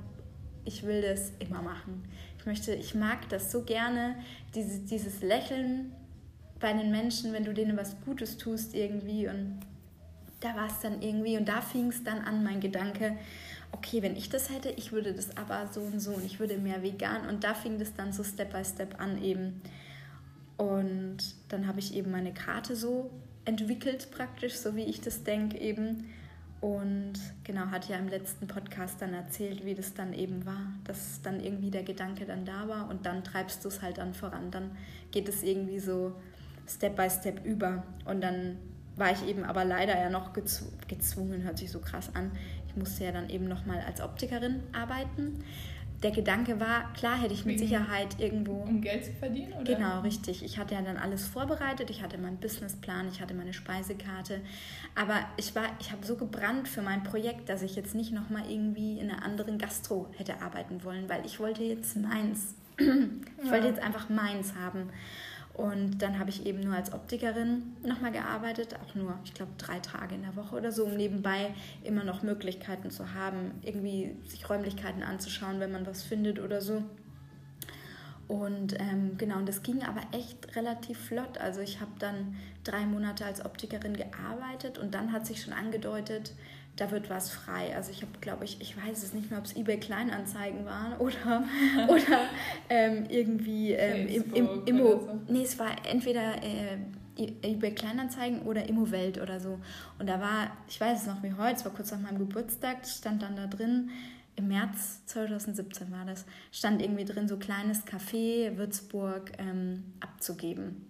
[0.68, 2.04] ich will das immer machen.
[2.38, 4.16] Ich möchte, ich mag das so gerne,
[4.54, 5.94] diese, dieses Lächeln
[6.60, 9.28] bei den Menschen, wenn du denen was Gutes tust irgendwie.
[9.28, 9.60] Und
[10.42, 13.18] da war es dann irgendwie, und da fing es dann an, mein Gedanke,
[13.72, 16.58] okay, wenn ich das hätte, ich würde das aber so und so und ich würde
[16.58, 17.28] mehr vegan.
[17.28, 19.62] Und da fing das dann so Step by Step an eben.
[20.58, 21.18] Und
[21.50, 23.12] dann habe ich eben meine Karte so
[23.46, 26.10] entwickelt praktisch, so wie ich das denke eben.
[26.60, 31.22] Und genau, hat ja im letzten Podcast dann erzählt, wie das dann eben war, dass
[31.22, 34.50] dann irgendwie der Gedanke dann da war und dann treibst du es halt dann voran.
[34.50, 34.72] Dann
[35.12, 36.14] geht es irgendwie so
[36.68, 37.84] Step by Step über.
[38.06, 38.58] Und dann
[38.96, 42.32] war ich eben aber leider ja noch gezwungen, hört sich so krass an.
[42.68, 45.44] Ich musste ja dann eben nochmal als Optikerin arbeiten.
[46.04, 48.62] Der Gedanke war, klar hätte ich mit Sicherheit irgendwo.
[48.62, 49.64] Um Geld zu verdienen, oder?
[49.64, 50.44] Genau, richtig.
[50.44, 51.90] Ich hatte ja dann alles vorbereitet.
[51.90, 54.42] Ich hatte meinen Businessplan, ich hatte meine Speisekarte.
[54.94, 58.44] Aber ich war, ich habe so gebrannt für mein Projekt, dass ich jetzt nicht nochmal
[58.48, 62.56] irgendwie in einer anderen Gastro hätte arbeiten wollen, weil ich wollte jetzt meins.
[63.40, 63.52] Ich ja.
[63.52, 64.90] wollte jetzt einfach meins haben.
[65.58, 69.80] Und dann habe ich eben nur als Optikerin nochmal gearbeitet, auch nur, ich glaube, drei
[69.80, 74.48] Tage in der Woche oder so, um nebenbei immer noch Möglichkeiten zu haben, irgendwie sich
[74.48, 76.84] Räumlichkeiten anzuschauen, wenn man was findet oder so.
[78.28, 81.40] Und ähm, genau, und das ging aber echt relativ flott.
[81.40, 86.34] Also ich habe dann drei Monate als Optikerin gearbeitet und dann hat sich schon angedeutet,
[86.78, 87.76] da wird was frei.
[87.76, 90.94] Also ich habe, glaube ich, ich weiß es nicht mehr, ob es eBay Kleinanzeigen waren
[91.00, 91.44] oder,
[91.88, 92.30] oder
[92.70, 95.00] ähm, irgendwie ähm, im, im, Immo.
[95.00, 95.22] So.
[95.28, 96.78] Nee, es war entweder äh,
[97.42, 99.60] eBay Kleinanzeigen oder Immowelt oder so.
[99.98, 102.86] Und da war, ich weiß es noch wie heute, es war kurz nach meinem Geburtstag,
[102.86, 103.90] stand dann da drin,
[104.36, 110.86] im März 2017 war das, stand irgendwie drin, so kleines Café Würzburg ähm, abzugeben.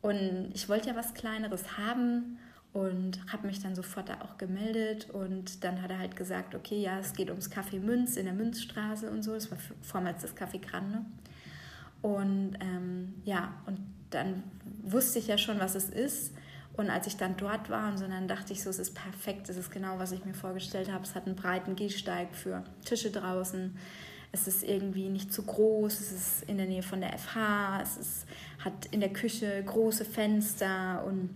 [0.00, 2.38] Und ich wollte ja was Kleineres haben
[2.72, 6.80] und habe mich dann sofort da auch gemeldet und dann hat er halt gesagt, okay,
[6.80, 10.34] ja, es geht ums Café Münz in der Münzstraße und so, das war vormals das
[10.34, 11.04] Café Grande.
[12.00, 13.78] Und ähm, ja, und
[14.10, 14.42] dann
[14.82, 16.34] wusste ich ja schon, was es ist.
[16.74, 19.48] Und als ich dann dort war, und so, dann dachte ich so, es ist perfekt,
[19.50, 21.04] es ist genau, was ich mir vorgestellt habe.
[21.04, 23.76] Es hat einen breiten Gehsteig für Tische draußen.
[24.32, 27.98] Es ist irgendwie nicht zu groß, es ist in der Nähe von der FH, es
[27.98, 28.26] ist,
[28.64, 31.28] hat in der Küche große Fenster und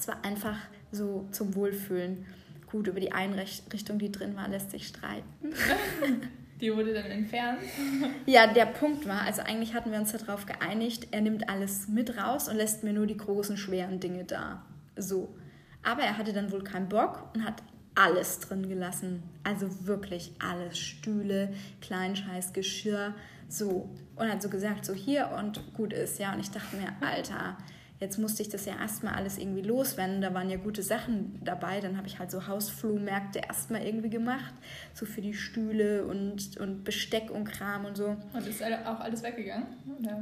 [0.00, 0.56] es war einfach
[0.90, 2.26] so zum Wohlfühlen.
[2.66, 5.24] Gut, über die Einrichtung, die drin war, lässt sich streiten.
[6.60, 7.58] Die wurde dann entfernt?
[8.26, 12.18] Ja, der Punkt war, also eigentlich hatten wir uns darauf geeinigt, er nimmt alles mit
[12.18, 14.62] raus und lässt mir nur die großen, schweren Dinge da.
[14.94, 15.34] So.
[15.82, 17.62] Aber er hatte dann wohl keinen Bock und hat
[17.94, 19.22] alles drin gelassen.
[19.42, 20.78] Also wirklich alles.
[20.78, 23.14] Stühle, Kleinscheiß, Geschirr,
[23.48, 23.88] so.
[24.16, 26.34] Und hat so gesagt, so hier und gut ist, ja.
[26.34, 27.56] Und ich dachte mir, Alter,
[28.00, 30.22] Jetzt musste ich das ja erstmal alles irgendwie loswerden.
[30.22, 31.80] Da waren ja gute Sachen dabei.
[31.80, 34.54] Dann habe ich halt so Hausflohmärkte erstmal irgendwie gemacht.
[34.94, 38.16] So für die Stühle und, und Besteck und Kram und so.
[38.32, 39.66] Und ist auch alles weggegangen?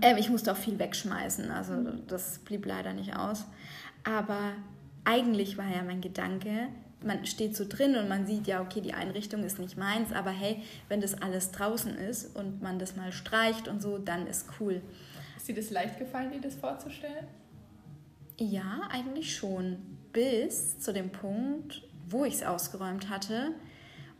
[0.03, 1.53] Ähm, ich musste auch viel wegschmeißen.
[1.53, 1.75] Also
[2.09, 3.45] das blieb leider nicht aus.
[4.03, 4.55] Aber
[5.05, 6.69] eigentlich war ja mein Gedanke,
[7.05, 10.31] man steht so drin und man sieht ja, okay, die Einrichtung ist nicht meins, aber
[10.31, 14.49] hey, wenn das alles draußen ist und man das mal streicht und so, dann ist
[14.59, 14.83] cool.
[15.37, 17.27] Ist dir das leicht gefallen, dir das vorzustellen?
[18.38, 19.79] Ja, eigentlich schon.
[20.12, 23.53] Bis zu dem Punkt, wo ich es ausgeräumt hatte.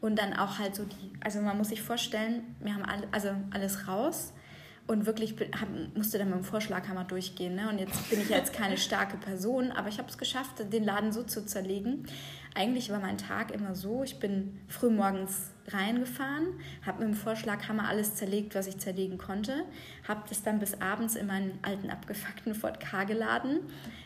[0.01, 3.31] Und dann auch halt so die, also man muss sich vorstellen, wir haben alle, also
[3.51, 4.33] alles raus
[4.87, 7.57] und wirklich hab, musste dann mit dem Vorschlaghammer durchgehen.
[7.57, 7.69] Ne?
[7.69, 11.13] Und jetzt bin ich jetzt keine starke Person, aber ich habe es geschafft, den Laden
[11.13, 12.07] so zu zerlegen,
[12.55, 16.47] eigentlich war mein Tag immer so, ich bin früh morgens reingefahren,
[16.85, 19.65] habe mit dem Vorschlaghammer alles zerlegt, was ich zerlegen konnte,
[20.07, 23.61] habe das dann bis abends in meinen alten abgefuckten Ford K geladen,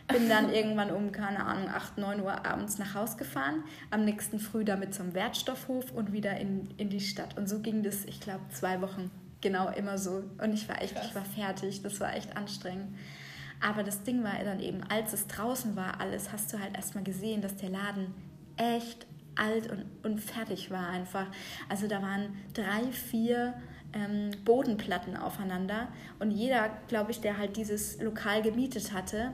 [0.09, 4.38] bin dann irgendwann um, keine Ahnung, 8, 9 Uhr abends nach Haus gefahren, am nächsten
[4.38, 7.37] Früh damit zum Wertstoffhof und wieder in, in die Stadt.
[7.38, 10.24] Und so ging das, ich glaube, zwei Wochen genau immer so.
[10.42, 12.96] Und ich war echt, ich war fertig, das war echt anstrengend.
[13.61, 17.05] Aber das Ding war dann eben, als es draußen war, alles, hast du halt erstmal
[17.05, 18.12] gesehen, dass der Laden
[18.57, 21.27] echt alt und, und fertig war einfach.
[21.69, 23.55] Also da waren drei, vier
[23.93, 25.88] ähm, Bodenplatten aufeinander.
[26.19, 29.33] Und jeder, glaube ich, der halt dieses Lokal gemietet hatte,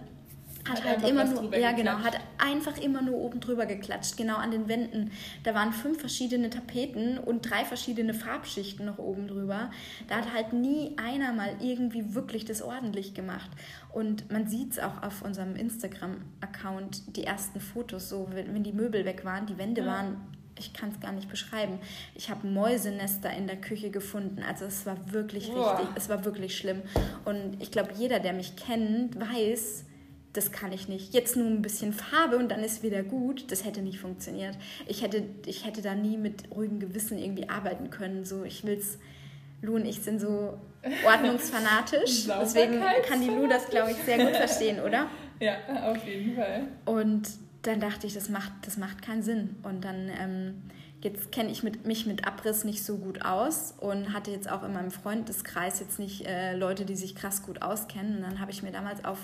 [0.68, 4.36] hat, hat halt immer nur, ja genau, hat einfach immer nur oben drüber geklatscht, genau
[4.36, 5.10] an den Wänden.
[5.44, 9.70] Da waren fünf verschiedene Tapeten und drei verschiedene Farbschichten noch oben drüber.
[10.08, 13.50] Da hat halt nie einer mal irgendwie wirklich das ordentlich gemacht.
[13.92, 18.72] Und man sieht es auch auf unserem Instagram-Account, die ersten Fotos, so wenn, wenn die
[18.72, 19.86] Möbel weg waren, die Wände ja.
[19.86, 20.16] waren
[20.58, 21.78] ich kann es gar nicht beschreiben.
[22.14, 24.42] Ich habe Mäusenester in der Küche gefunden.
[24.42, 25.78] Also es war wirklich Boah.
[25.78, 26.82] richtig, es war wirklich schlimm.
[27.24, 29.84] Und ich glaube, jeder, der mich kennt, weiß,
[30.32, 31.14] das kann ich nicht.
[31.14, 33.50] Jetzt nur ein bisschen Farbe und dann ist wieder gut.
[33.50, 34.56] Das hätte nicht funktioniert.
[34.86, 38.24] Ich hätte, ich hätte da nie mit ruhigem Gewissen irgendwie arbeiten können.
[38.24, 38.98] So, ich will's.
[39.60, 40.58] Lu und ich sind so
[41.06, 42.28] ordnungsfanatisch.
[42.40, 45.08] Deswegen kann die Lu das, glaube ich, sehr gut verstehen, oder?
[45.40, 45.56] Ja,
[45.90, 46.68] auf jeden Fall.
[46.84, 47.28] Und
[47.62, 49.56] dann dachte ich, das macht, das macht keinen Sinn.
[49.62, 50.62] Und dann, ähm,
[51.02, 54.62] jetzt kenne ich mit, mich mit Abriss nicht so gut aus und hatte jetzt auch
[54.62, 58.18] in meinem Freundeskreis jetzt nicht äh, Leute, die sich krass gut auskennen.
[58.18, 59.18] Und dann habe ich mir damals auf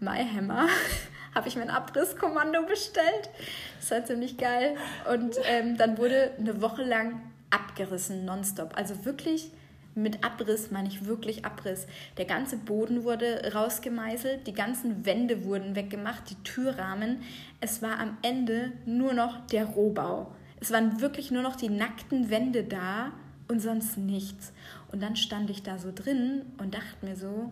[0.00, 0.68] MyHammer
[1.34, 3.30] habe ich mir ein Abrisskommando bestellt.
[3.78, 4.76] Das war ziemlich geil.
[5.12, 8.76] Und ähm, dann wurde eine Woche lang abgerissen, nonstop.
[8.76, 9.50] Also wirklich
[9.96, 11.86] mit Abriss meine ich wirklich Abriss.
[12.18, 17.22] Der ganze Boden wurde rausgemeißelt, die ganzen Wände wurden weggemacht, die Türrahmen.
[17.62, 20.30] Es war am Ende nur noch der Rohbau.
[20.60, 23.12] Es waren wirklich nur noch die nackten Wände da
[23.48, 24.52] und sonst nichts.
[24.92, 27.50] Und dann stand ich da so drin und dachte mir so,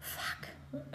[0.00, 0.82] fuck,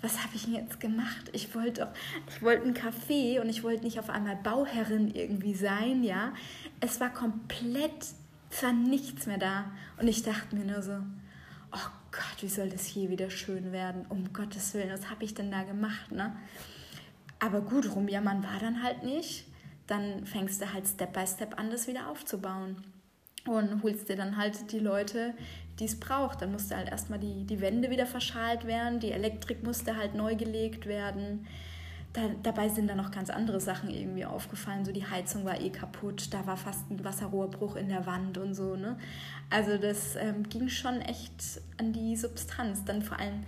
[0.00, 1.30] was habe ich denn jetzt gemacht?
[1.32, 1.88] Ich wollte doch,
[2.28, 6.32] ich wollte einen Kaffee und ich wollte nicht auf einmal Bauherrin irgendwie sein, ja.
[6.80, 8.06] Es war komplett,
[8.50, 9.72] es war nichts mehr da.
[9.96, 10.98] Und ich dachte mir nur so,
[11.72, 14.06] oh Gott, wie soll das hier wieder schön werden?
[14.08, 16.36] Um Gottes Willen, was habe ich denn da gemacht, ne?
[17.40, 19.46] Aber gut, rumjammern war dann halt nicht.
[19.86, 22.84] Dann fängst du halt Step by Step an, das wieder aufzubauen.
[23.46, 25.34] Und holst dir dann halt die Leute,
[25.78, 26.42] die es braucht.
[26.42, 30.36] Dann musste halt erstmal die, die Wände wieder verschalt werden, die Elektrik musste halt neu
[30.36, 31.46] gelegt werden.
[32.12, 34.84] Da, dabei sind dann noch ganz andere Sachen irgendwie aufgefallen.
[34.84, 38.54] So die Heizung war eh kaputt, da war fast ein Wasserrohrbruch in der Wand und
[38.54, 38.76] so.
[38.76, 38.96] Ne?
[39.50, 42.84] Also das ähm, ging schon echt an die Substanz.
[42.84, 43.44] Dann vor allem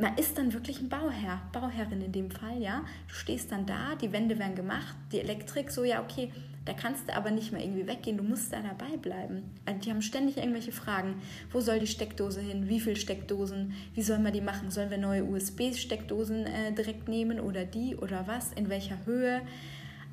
[0.00, 2.84] man ist dann wirklich ein Bauherr, Bauherrin in dem Fall, ja.
[3.08, 6.32] Du stehst dann da, die Wände werden gemacht, die Elektrik, so ja, okay,
[6.68, 9.42] da kannst du aber nicht mehr irgendwie weggehen, du musst da dabei bleiben.
[9.64, 11.14] Also die haben ständig irgendwelche Fragen.
[11.50, 12.68] Wo soll die Steckdose hin?
[12.68, 13.72] Wie viele Steckdosen?
[13.94, 14.70] Wie sollen wir die machen?
[14.70, 18.52] Sollen wir neue USB-Steckdosen äh, direkt nehmen oder die oder was?
[18.52, 19.40] In welcher Höhe?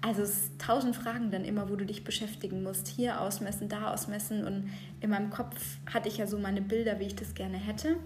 [0.01, 2.87] Also es sind tausend Fragen dann immer, wo du dich beschäftigen musst.
[2.87, 4.45] Hier ausmessen, da ausmessen.
[4.45, 5.57] Und in meinem Kopf
[5.93, 7.97] hatte ich ja so meine Bilder, wie ich das gerne hätte.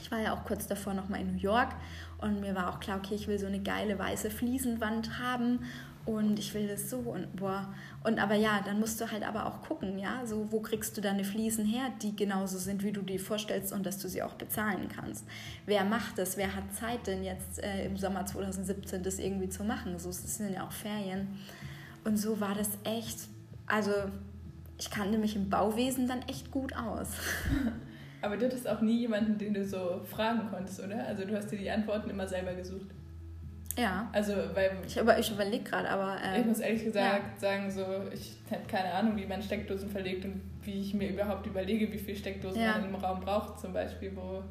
[0.00, 1.74] Ich war ja auch kurz davor nochmal in New York
[2.22, 5.58] und mir war auch klar, okay, ich will so eine geile weiße Fliesenwand haben
[6.06, 7.74] und ich will das so und boah.
[8.04, 11.00] Und aber ja, dann musst du halt aber auch gucken, ja, so wo kriegst du
[11.00, 14.34] deine Fliesen her, die genauso sind, wie du die vorstellst und dass du sie auch
[14.34, 15.26] bezahlen kannst.
[15.66, 16.36] Wer macht das?
[16.36, 19.98] Wer hat Zeit denn jetzt äh, im Sommer 2017 das irgendwie zu machen?
[19.98, 21.26] So, es sind ja auch Ferien.
[22.04, 23.18] Und so war das echt,
[23.66, 23.90] also
[24.78, 27.08] ich kannte mich im Bauwesen dann echt gut aus.
[28.22, 31.04] Aber du hattest auch nie jemanden, den du so fragen konntest, oder?
[31.06, 32.86] Also du hast dir die Antworten immer selber gesucht.
[33.78, 34.08] Ja.
[34.12, 34.70] Also, weil.
[34.86, 36.16] Ich, aber ich überlege gerade, aber.
[36.24, 37.40] Ähm, ich muss ehrlich gesagt ja.
[37.40, 41.46] sagen, so, ich habe keine Ahnung, wie man Steckdosen verlegt und wie ich mir überhaupt
[41.46, 42.72] überlege, wie viele Steckdosen ja.
[42.72, 44.12] man im Raum braucht, zum Beispiel.
[44.14, 44.42] Wo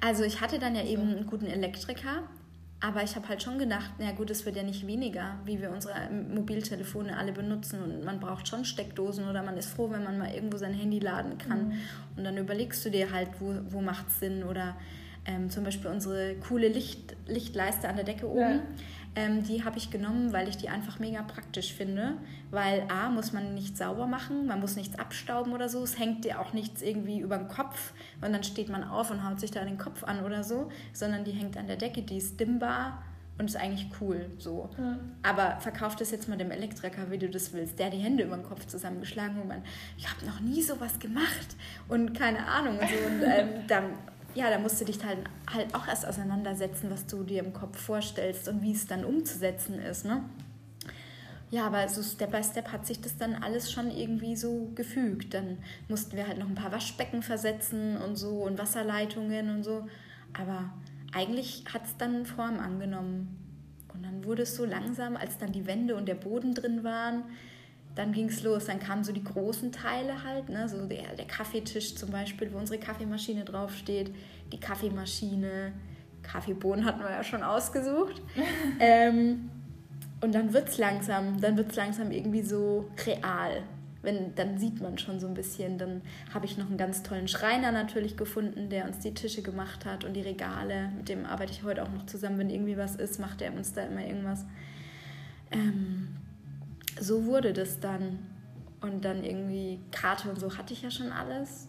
[0.00, 0.88] also, ich hatte dann ja so.
[0.88, 2.24] eben einen guten Elektriker,
[2.80, 5.70] aber ich habe halt schon gedacht, na gut, es wird ja nicht weniger, wie wir
[5.70, 7.80] unsere Mobiltelefone alle benutzen.
[7.80, 10.98] Und man braucht schon Steckdosen oder man ist froh, wenn man mal irgendwo sein Handy
[10.98, 11.68] laden kann.
[11.68, 11.72] Mhm.
[12.16, 14.76] Und dann überlegst du dir halt, wo, wo macht es Sinn oder
[15.24, 18.40] ähm, zum Beispiel unsere coole Licht, Lichtleiste an der Decke oben.
[18.40, 18.60] Ja.
[19.14, 22.14] Ähm, die habe ich genommen, weil ich die einfach mega praktisch finde.
[22.50, 25.82] Weil A, muss man nicht sauber machen, man muss nichts abstauben oder so.
[25.82, 29.28] Es hängt dir auch nichts irgendwie über den Kopf und dann steht man auf und
[29.28, 30.70] haut sich da den Kopf an oder so.
[30.92, 33.02] Sondern die hängt an der Decke, die ist dimmbar
[33.38, 34.70] und ist eigentlich cool so.
[34.78, 34.98] Ja.
[35.22, 37.78] Aber verkauf das jetzt mal dem Elektriker, wie du das willst.
[37.78, 39.62] Der hat die Hände über den Kopf zusammengeschlagen und man,
[39.98, 41.56] ich habe noch nie sowas gemacht
[41.88, 42.78] und keine Ahnung.
[42.78, 43.06] Und, so.
[43.06, 43.84] und ähm, dann
[44.34, 45.18] ja, da musst du dich halt,
[45.52, 49.78] halt auch erst auseinandersetzen, was du dir im Kopf vorstellst und wie es dann umzusetzen
[49.78, 50.04] ist.
[50.04, 50.22] Ne?
[51.50, 55.34] Ja, aber so Step by Step hat sich das dann alles schon irgendwie so gefügt.
[55.34, 59.86] Dann mussten wir halt noch ein paar Waschbecken versetzen und so und Wasserleitungen und so.
[60.32, 60.72] Aber
[61.12, 63.38] eigentlich hat es dann Form angenommen.
[63.92, 67.24] Und dann wurde es so langsam, als dann die Wände und der Boden drin waren,
[67.94, 68.66] dann ging es los.
[68.66, 70.68] Dann kamen so die großen Teile halt, ne?
[70.68, 74.14] so der, der Kaffeetisch zum Beispiel, wo unsere Kaffeemaschine draufsteht,
[74.52, 75.72] die Kaffeemaschine,
[76.22, 78.22] Kaffeebohnen hatten wir ja schon ausgesucht.
[78.80, 79.50] ähm,
[80.20, 83.62] und dann wird es langsam, dann wird es langsam irgendwie so real.
[84.02, 85.78] Wenn, dann sieht man schon so ein bisschen.
[85.78, 86.00] Dann
[86.32, 90.04] habe ich noch einen ganz tollen Schreiner natürlich gefunden, der uns die Tische gemacht hat
[90.04, 90.90] und die Regale.
[90.96, 92.38] Mit dem arbeite ich heute auch noch zusammen.
[92.38, 94.44] Wenn irgendwie was ist, macht er uns da immer irgendwas.
[95.52, 96.16] Ähm,
[97.00, 98.18] so wurde das dann.
[98.80, 101.68] Und dann irgendwie Karte und so hatte ich ja schon alles.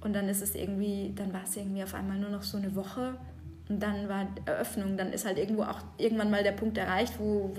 [0.00, 2.74] Und dann ist es irgendwie, dann war es irgendwie auf einmal nur noch so eine
[2.74, 3.14] Woche.
[3.68, 7.52] Und dann war Eröffnung, dann ist halt irgendwo auch irgendwann mal der Punkt erreicht, wo,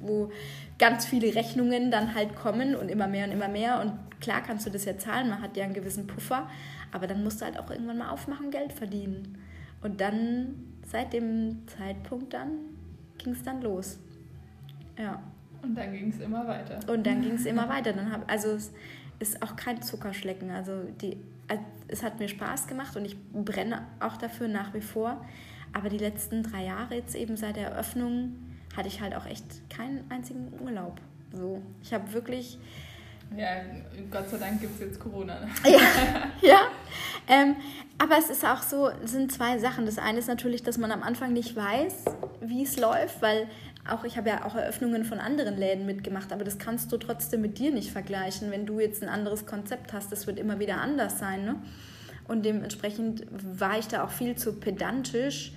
[0.00, 0.30] wo
[0.78, 3.80] ganz viele Rechnungen dann halt kommen und immer mehr und immer mehr.
[3.80, 6.48] Und klar kannst du das ja zahlen, man hat ja einen gewissen Puffer,
[6.92, 9.38] aber dann musst du halt auch irgendwann mal aufmachen, Geld verdienen.
[9.82, 10.54] Und dann,
[10.86, 12.52] seit dem Zeitpunkt dann,
[13.18, 13.98] ging es dann los.
[14.98, 15.22] Ja.
[15.62, 16.78] Und dann ging es immer weiter.
[16.86, 17.92] Und dann ging es immer weiter.
[17.92, 18.72] Dann hab, also es
[19.18, 20.50] ist auch kein Zuckerschlecken.
[20.50, 21.16] Also die,
[21.48, 25.24] also es hat mir Spaß gemacht und ich brenne auch dafür nach wie vor.
[25.72, 28.36] Aber die letzten drei Jahre jetzt eben seit der Eröffnung
[28.76, 31.00] hatte ich halt auch echt keinen einzigen Urlaub.
[31.32, 32.58] So, ich habe wirklich.
[33.36, 33.48] Ja,
[34.10, 35.38] Gott sei Dank gibt es jetzt Corona.
[35.38, 35.48] Ne?
[35.64, 35.78] Ja,
[36.48, 36.60] ja.
[37.28, 37.54] Ähm,
[37.98, 39.86] aber es ist auch so, es sind zwei Sachen.
[39.86, 42.06] Das eine ist natürlich, dass man am Anfang nicht weiß,
[42.40, 43.46] wie es läuft, weil
[43.90, 47.40] auch ich habe ja auch Eröffnungen von anderen Läden mitgemacht, aber das kannst du trotzdem
[47.40, 50.12] mit dir nicht vergleichen, wenn du jetzt ein anderes Konzept hast.
[50.12, 51.44] Das wird immer wieder anders sein.
[51.44, 51.56] Ne?
[52.28, 55.52] Und dementsprechend war ich da auch viel zu pedantisch,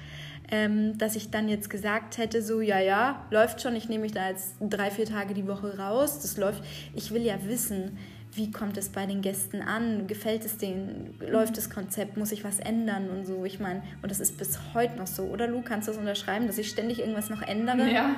[0.51, 4.11] ähm, dass ich dann jetzt gesagt hätte, so ja, ja, läuft schon, ich nehme mich
[4.11, 6.63] da jetzt drei, vier Tage die Woche raus, das läuft.
[6.93, 7.97] Ich will ja wissen,
[8.35, 10.07] wie kommt es bei den Gästen an?
[10.07, 11.15] Gefällt es denen?
[11.19, 12.17] Läuft das Konzept?
[12.17, 13.45] Muss ich was ändern und so?
[13.45, 16.47] Ich meine, und das ist bis heute noch so, oder Lu, kannst du das unterschreiben,
[16.47, 17.89] dass ich ständig irgendwas noch ändere?
[17.91, 18.15] Ja.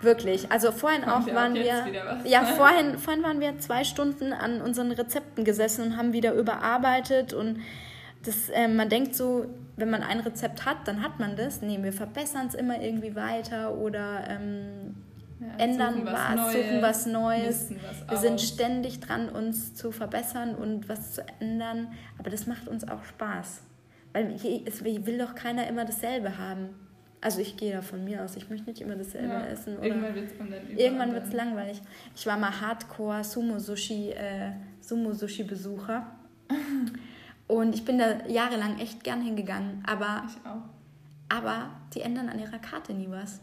[0.00, 0.50] Wirklich.
[0.50, 2.22] Also vorhin Kommt auch waren auch wir.
[2.24, 7.32] Ja, vorhin, vorhin waren wir zwei Stunden an unseren Rezepten gesessen und haben wieder überarbeitet
[7.32, 7.60] und
[8.24, 11.62] das, äh, man denkt so, wenn man ein Rezept hat, dann hat man das.
[11.62, 14.96] Nee, wir verbessern es immer irgendwie weiter oder ähm,
[15.40, 17.70] ja, ändern was, was Neues, suchen was Neues.
[17.70, 21.92] Was wir sind ständig dran, uns zu verbessern und was zu ändern.
[22.18, 23.62] Aber das macht uns auch Spaß.
[24.12, 24.34] Weil
[24.66, 26.70] es will doch keiner immer dasselbe haben.
[27.20, 29.76] Also ich gehe da von mir aus, ich möchte nicht immer dasselbe ja, essen.
[29.76, 31.82] Oder irgendwann wird es Irgendwann wird es langweilig.
[32.14, 36.06] Ich war mal Hardcore Sumo-Sushi äh, Sumo -Sushi Besucher.
[37.48, 39.82] und ich bin da jahrelang echt gern hingegangen.
[39.86, 40.62] Aber, ich auch.
[41.28, 43.40] aber die ändern an ihrer Karte nie was.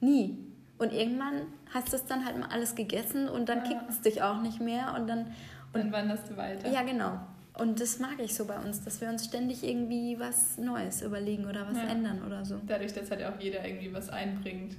[0.00, 0.38] Nie.
[0.78, 3.64] Und irgendwann hast du es dann halt mal alles gegessen und dann ja.
[3.64, 5.26] kickt es dich auch nicht mehr und dann.
[5.72, 6.70] Und, dann wanderst du weiter.
[6.70, 7.18] Ja, genau.
[7.56, 11.46] Und das mag ich so bei uns, dass wir uns ständig irgendwie was Neues überlegen
[11.46, 11.84] oder was ja.
[11.84, 12.60] ändern oder so.
[12.66, 14.74] Dadurch, dass halt auch jeder irgendwie was einbringt.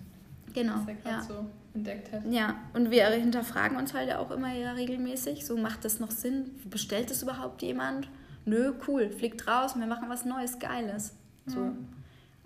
[0.54, 0.76] Genau.
[0.86, 1.22] Was er ja.
[1.22, 2.24] so entdeckt hat.
[2.30, 5.46] Ja, und wir hinterfragen uns halt auch immer ja regelmäßig.
[5.46, 6.52] So, macht das noch Sinn?
[6.70, 8.10] Bestellt es überhaupt jemand?
[8.46, 11.16] Nö, cool, fliegt raus, wir machen was Neues, Geiles.
[11.46, 11.62] So.
[11.62, 11.72] Ja.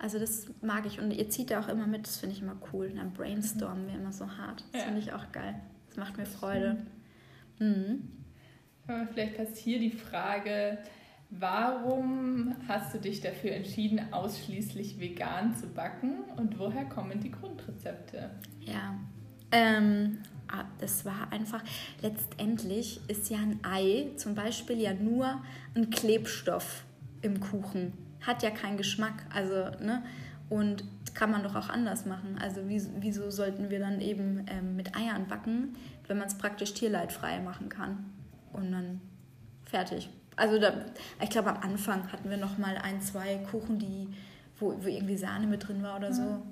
[0.00, 2.56] Also das mag ich und ihr zieht da auch immer mit, das finde ich immer
[2.72, 2.90] cool.
[2.90, 4.64] Dann brainstormen wir immer so hart.
[4.72, 4.86] Das ja.
[4.86, 5.54] finde ich auch geil.
[5.88, 6.78] Das macht mir Freude.
[7.58, 8.08] Mhm.
[9.12, 10.78] Vielleicht passt hier die Frage,
[11.28, 18.30] warum hast du dich dafür entschieden, ausschließlich vegan zu backen und woher kommen die Grundrezepte?
[18.60, 18.98] Ja,
[19.52, 21.62] ähm, ah, das war einfach,
[22.00, 25.42] letztendlich ist ja ein Ei zum Beispiel ja nur
[25.74, 26.84] ein Klebstoff
[27.22, 29.24] im Kuchen hat ja keinen Geschmack.
[29.32, 30.02] Also, ne?
[30.48, 32.38] Und kann man doch auch anders machen.
[32.40, 37.40] Also wieso sollten wir dann eben ähm, mit Eiern backen, wenn man es praktisch tierleidfrei
[37.40, 38.12] machen kann?
[38.52, 39.00] Und dann
[39.64, 40.08] fertig.
[40.36, 40.72] Also da,
[41.22, 44.08] ich glaube, am Anfang hatten wir noch mal ein, zwei Kuchen, die,
[44.58, 46.22] wo, wo irgendwie Sahne mit drin war oder so.
[46.22, 46.42] Mhm.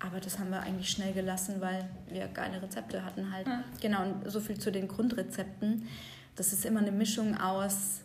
[0.00, 3.46] Aber das haben wir eigentlich schnell gelassen, weil wir geile Rezepte hatten halt.
[3.46, 3.62] Mhm.
[3.80, 5.86] Genau, und so viel zu den Grundrezepten.
[6.36, 8.00] Das ist immer eine Mischung aus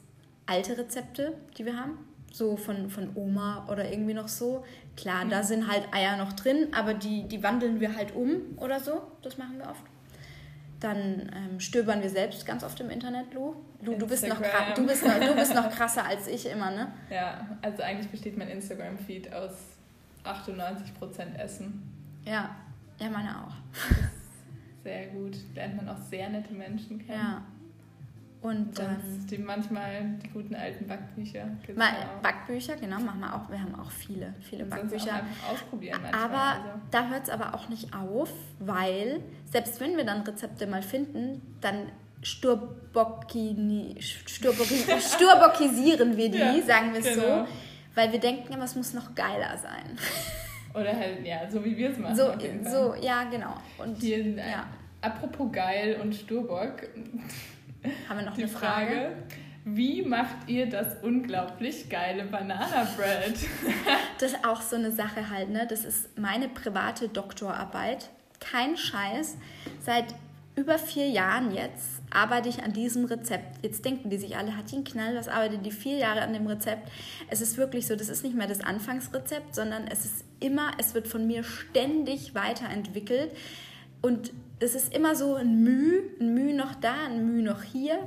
[0.46, 1.98] alte Rezepte, die wir haben,
[2.32, 4.64] so von, von Oma oder irgendwie noch so.
[4.96, 5.30] Klar, mhm.
[5.30, 9.02] da sind halt Eier noch drin, aber die, die wandeln wir halt um oder so.
[9.22, 9.84] Das machen wir oft.
[10.80, 13.56] Dann ähm, stöbern wir selbst ganz oft im Internet, Lu.
[13.82, 14.38] Lu du, bist noch,
[14.76, 16.94] du, bist noch, du bist noch krasser als ich immer, ne?
[17.10, 19.52] Ja, also eigentlich besteht mein Instagram-Feed aus
[20.24, 21.84] 98% Essen.
[22.26, 22.56] Ja,
[23.00, 23.54] ja, meine auch.
[24.84, 25.38] sehr gut.
[25.56, 27.20] Lernt man auch sehr nette Menschen kennen.
[27.20, 27.44] Ja.
[28.42, 29.02] Und dann.
[29.30, 31.46] Die manchmal die guten alten Backbücher.
[31.76, 31.92] Mal,
[32.24, 33.50] Backbücher, genau, machen wir auch.
[33.50, 35.24] Wir haben auch viele, viele und Backbücher.
[35.46, 36.70] Auch ausprobieren manchmal, aber also.
[36.90, 39.20] da hört es aber auch nicht auf, weil
[39.52, 41.88] selbst wenn wir dann Rezepte mal finden, dann
[42.22, 43.98] sturbockisieren
[46.18, 47.46] wir die, ja, sagen wir es genau.
[47.46, 47.48] so,
[47.96, 49.98] weil wir denken immer, es muss noch geiler sein.
[50.74, 52.16] Oder halt, ja, so wie wir es machen.
[52.16, 52.32] So,
[52.64, 53.56] so, ja, genau.
[53.78, 54.66] Und, Hier, ja.
[55.02, 56.84] Apropos geil und Sturbock.
[58.08, 58.92] Haben wir noch Die eine Frage?
[58.92, 59.16] Frage?
[59.66, 63.36] Wie macht ihr das unglaublich geile Banana Bread?
[64.20, 65.68] das ist auch so eine Sache halt, ne?
[65.68, 68.10] Das ist meine private Doktorarbeit.
[68.40, 69.38] Kein Scheiß.
[69.82, 70.06] Seit
[70.56, 73.64] über vier Jahren jetzt arbeite ich an diesem Rezept.
[73.64, 76.34] Jetzt denken die sich alle, hat die einen Knall, was arbeitet die vier Jahre an
[76.34, 76.90] dem Rezept?
[77.30, 80.94] Es ist wirklich so, das ist nicht mehr das Anfangsrezept, sondern es ist immer, es
[80.94, 83.32] wird von mir ständig weiterentwickelt.
[84.02, 87.98] Und es ist immer so ein Müh, ein Müh noch da, ein Müh noch hier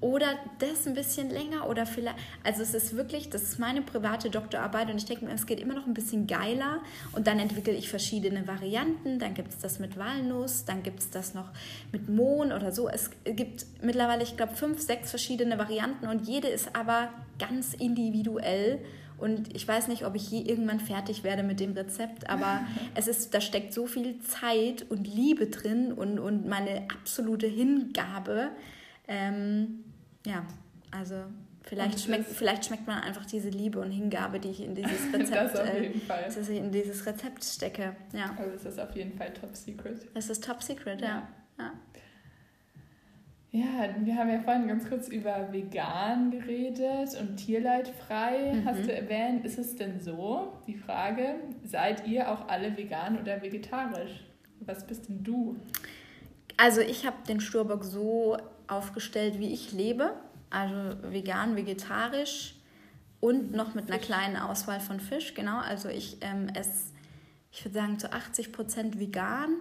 [0.00, 4.30] oder das ein bisschen länger oder vielleicht, also es ist wirklich, das ist meine private
[4.30, 6.80] Doktorarbeit und ich denke mir, es geht immer noch ein bisschen geiler
[7.12, 11.10] und dann entwickle ich verschiedene Varianten, dann gibt es das mit Walnuss, dann gibt es
[11.10, 11.50] das noch
[11.92, 12.88] mit Mohn oder so.
[12.88, 18.80] Es gibt mittlerweile, ich glaube, fünf, sechs verschiedene Varianten und jede ist aber ganz individuell
[19.20, 22.60] und ich weiß nicht, ob ich je irgendwann fertig werde mit dem Rezept, aber
[22.94, 28.50] es ist, da steckt so viel Zeit und Liebe drin und, und meine absolute Hingabe.
[29.06, 29.84] Ähm,
[30.24, 30.44] ja,
[30.90, 31.16] also
[31.62, 35.54] vielleicht schmeckt, vielleicht schmeckt man einfach diese Liebe und Hingabe, die ich in dieses Rezept,
[35.54, 36.24] das auf jeden äh, Fall.
[36.24, 37.96] Dass ich in dieses Rezept stecke.
[38.12, 38.34] Ja.
[38.38, 40.06] Also es ist auf jeden Fall top secret.
[40.14, 41.08] Es ist top secret, ja.
[41.08, 41.28] ja.
[41.58, 41.72] ja.
[43.52, 48.64] Ja, wir haben ja vorhin ganz kurz über vegan geredet und tierleidfrei mhm.
[48.64, 49.44] hast du erwähnt.
[49.44, 51.34] Ist es denn so, die Frage,
[51.64, 54.24] seid ihr auch alle vegan oder vegetarisch?
[54.60, 55.56] Was bist denn du?
[56.56, 58.36] Also ich habe den Sturbock so
[58.68, 60.12] aufgestellt, wie ich lebe.
[60.50, 62.54] Also vegan, vegetarisch
[63.18, 65.34] und noch mit einer kleinen Auswahl von Fisch.
[65.34, 66.92] Genau, also ich ähm, esse,
[67.50, 69.56] ich würde sagen, zu 80 Prozent vegan,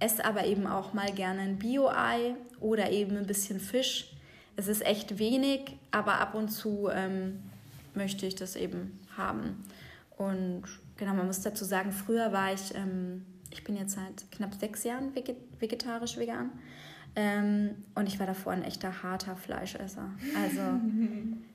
[0.00, 4.10] esse aber eben auch mal gerne ein Bio-Ei oder eben ein bisschen Fisch.
[4.56, 7.40] Es ist echt wenig, aber ab und zu ähm,
[7.94, 9.62] möchte ich das eben haben.
[10.16, 10.64] Und
[10.96, 14.84] genau, man muss dazu sagen, früher war ich, ähm, ich bin jetzt seit knapp sechs
[14.84, 15.14] Jahren
[15.58, 16.50] vegetarisch vegan.
[17.16, 20.10] Ähm, und ich war davor ein echter harter Fleischesser.
[20.40, 20.62] Also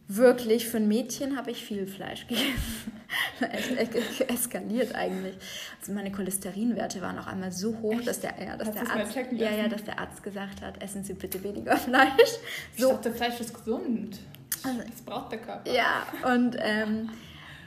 [0.08, 2.92] wirklich, für ein Mädchen habe ich viel Fleisch gegessen.
[3.40, 5.36] es eskaliert eigentlich.
[5.80, 8.08] Also meine Cholesterinwerte waren auch einmal so hoch, Echt?
[8.08, 11.14] dass der, ja, dass der Arzt, ja, ja, dass der Arzt gesagt hat, essen Sie
[11.14, 12.38] bitte weniger Fleisch.
[12.78, 12.90] So.
[12.90, 14.20] Ich dachte, Fleisch ist gesund.
[14.64, 15.72] Also, das braucht der Körper.
[15.72, 17.10] Ja, und ähm,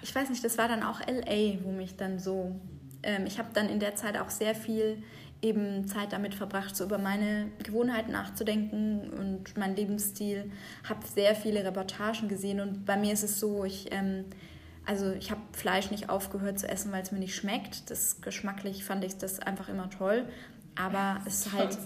[0.02, 2.54] ich weiß nicht, das war dann auch LA, wo mich dann so...
[3.02, 5.02] Ähm, ich habe dann in der Zeit auch sehr viel
[5.40, 10.50] eben Zeit damit verbracht, so über meine Gewohnheiten nachzudenken und meinen Lebensstil.
[10.88, 14.24] Habe sehr viele Reportagen gesehen und bei mir ist es so, ich, ähm,
[14.84, 17.90] also ich habe Fleisch nicht aufgehört zu essen, weil es mir nicht schmeckt.
[17.90, 20.24] Das geschmacklich fand ich das einfach immer toll,
[20.74, 21.78] aber es ist halt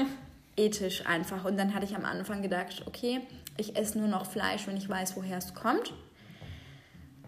[0.56, 1.44] ethisch einfach.
[1.44, 3.20] Und dann hatte ich am Anfang gedacht, okay,
[3.56, 5.94] ich esse nur noch Fleisch, wenn ich weiß, woher es kommt.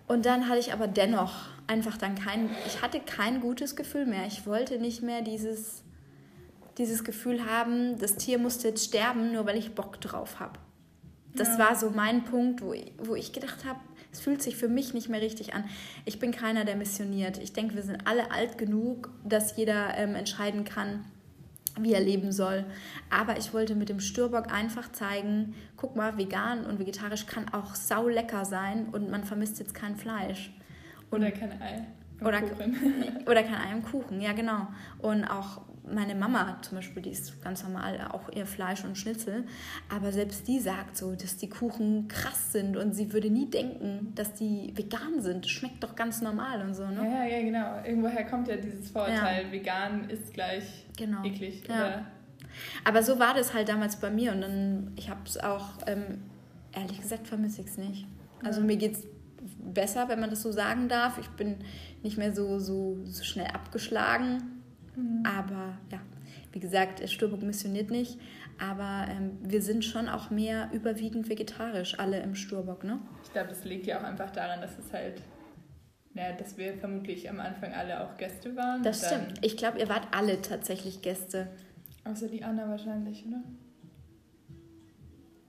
[0.08, 1.34] Und dann hatte ich aber dennoch
[1.66, 4.26] einfach dann kein, ich hatte kein gutes Gefühl mehr.
[4.26, 5.82] Ich wollte nicht mehr dieses,
[6.78, 10.58] dieses Gefühl haben, das Tier musste jetzt sterben, nur weil ich Bock drauf habe.
[11.34, 11.58] Das ja.
[11.58, 13.78] war so mein Punkt, wo ich, wo ich gedacht habe,
[14.10, 15.64] es fühlt sich für mich nicht mehr richtig an.
[16.06, 17.36] Ich bin keiner, der missioniert.
[17.38, 21.04] Ich denke, wir sind alle alt genug, dass jeder ähm, entscheiden kann,
[21.82, 22.64] wie er leben soll.
[23.10, 27.74] Aber ich wollte mit dem Stürbock einfach zeigen, guck mal, vegan und vegetarisch kann auch
[27.74, 30.52] sau lecker sein und man vermisst jetzt kein Fleisch.
[31.10, 31.86] Und, oder kein Ei.
[32.20, 32.42] Oder,
[33.26, 34.66] oder kein Ei im Kuchen, ja genau.
[34.98, 35.62] Und auch
[35.92, 39.44] meine Mama zum Beispiel, die ist ganz normal auch ihr Fleisch und Schnitzel,
[39.88, 44.12] aber selbst die sagt so, dass die Kuchen krass sind und sie würde nie denken,
[44.14, 45.46] dass die vegan sind.
[45.46, 47.02] Schmeckt doch ganz normal und so, ne?
[47.04, 47.84] Ja, ja, genau.
[47.84, 49.52] Irgendwoher kommt ja dieses Vorurteil, ja.
[49.52, 51.24] vegan ist gleich genau.
[51.24, 51.62] eklig.
[51.68, 51.74] Ja.
[51.74, 52.06] Oder?
[52.84, 56.22] Aber so war das halt damals bei mir und dann, ich habe es auch, ähm,
[56.72, 58.06] ehrlich gesagt, vermisse ich es nicht.
[58.42, 58.66] Also ja.
[58.66, 59.04] mir geht es
[59.58, 61.18] besser, wenn man das so sagen darf.
[61.18, 61.56] Ich bin
[62.02, 64.57] nicht mehr so, so, so schnell abgeschlagen.
[64.98, 65.24] Mhm.
[65.24, 66.00] Aber ja,
[66.52, 68.18] wie gesagt, Stürburg missioniert nicht.
[68.58, 72.98] Aber ähm, wir sind schon auch mehr überwiegend vegetarisch, alle im Sturbock, ne?
[73.22, 75.22] Ich glaube, das liegt ja auch einfach daran, dass es halt,
[76.14, 78.82] naja, dass wir vermutlich am Anfang alle auch Gäste waren.
[78.82, 79.34] Das stimmt.
[79.44, 81.48] Ich glaube, ihr wart alle tatsächlich Gäste.
[82.04, 83.42] Außer die Anna wahrscheinlich, oder?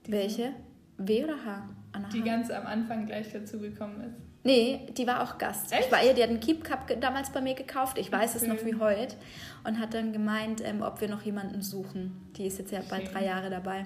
[0.06, 0.52] Die Welche?
[0.98, 1.68] W oder H?
[1.92, 2.24] Anna die H.
[2.24, 4.29] ganz am Anfang gleich dazugekommen ist.
[4.42, 5.70] Nee, die war auch Gast.
[5.72, 5.86] Echt?
[5.86, 7.98] Ich war ihr, die hat einen Keep Cup damals bei mir gekauft.
[7.98, 8.44] Ich weiß okay.
[8.44, 9.16] es noch wie heute.
[9.64, 12.30] Und hat dann gemeint, ähm, ob wir noch jemanden suchen.
[12.36, 13.84] Die ist jetzt ja bald drei Jahre dabei.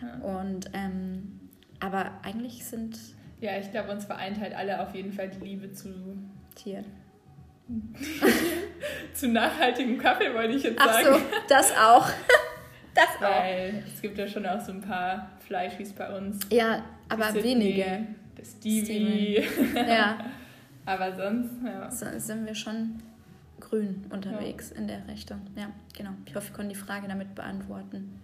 [0.00, 0.40] Ja.
[0.40, 1.40] Und ähm,
[1.78, 2.98] aber eigentlich sind.
[3.40, 5.88] Ja, ich glaube, uns vereint halt alle auf jeden Fall die Liebe zu
[6.56, 6.84] Tieren.
[9.14, 11.08] zu nachhaltigem Kaffee wollte ich jetzt sagen.
[11.10, 12.08] Ach so, das auch.
[12.94, 13.22] das auch.
[13.22, 16.40] Weil es gibt ja schon auch so ein paar Fleischis bei uns.
[16.50, 18.06] Ja, aber wenige.
[18.44, 19.42] Stevie.
[19.74, 20.18] Ja.
[20.84, 21.90] Aber sonst, ja.
[21.90, 23.00] So sind wir schon
[23.60, 24.80] grün unterwegs ja.
[24.80, 25.40] in der Richtung.
[25.56, 26.10] Ja, genau.
[26.26, 28.20] Ich hoffe, ich konnte die Frage damit beantworten.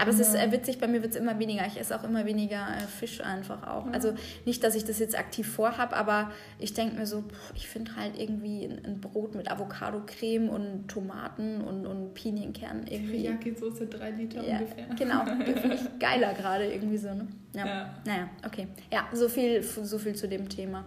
[0.00, 1.66] Aber es ist äh, witzig, bei mir wird es immer weniger.
[1.66, 3.86] Ich esse auch immer weniger äh, Fisch einfach auch.
[3.86, 3.92] Ja.
[3.92, 4.14] Also
[4.46, 7.94] nicht, dass ich das jetzt aktiv vorhabe, aber ich denke mir so, pff, ich finde
[7.96, 13.24] halt irgendwie ein, ein, Brot mit Avocado-Creme und Tomaten und, und Pinienkernen irgendwie.
[13.24, 14.86] Teriyaki-Soße, drei Liter ja, ungefähr.
[14.98, 15.24] Genau,
[15.60, 17.12] finde ich geiler gerade irgendwie so.
[17.12, 17.28] Ne?
[17.54, 17.66] Ja.
[17.66, 17.94] ja.
[18.06, 18.68] Naja, okay.
[18.92, 20.84] Ja, so viel, so viel zu dem Thema.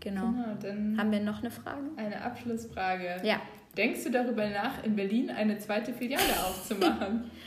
[0.00, 0.26] Genau.
[0.26, 1.80] genau dann Haben wir noch eine Frage?
[1.96, 3.16] Eine Abschlussfrage.
[3.24, 3.40] Ja.
[3.76, 7.30] Denkst du darüber nach, in Berlin eine zweite Filiale aufzumachen?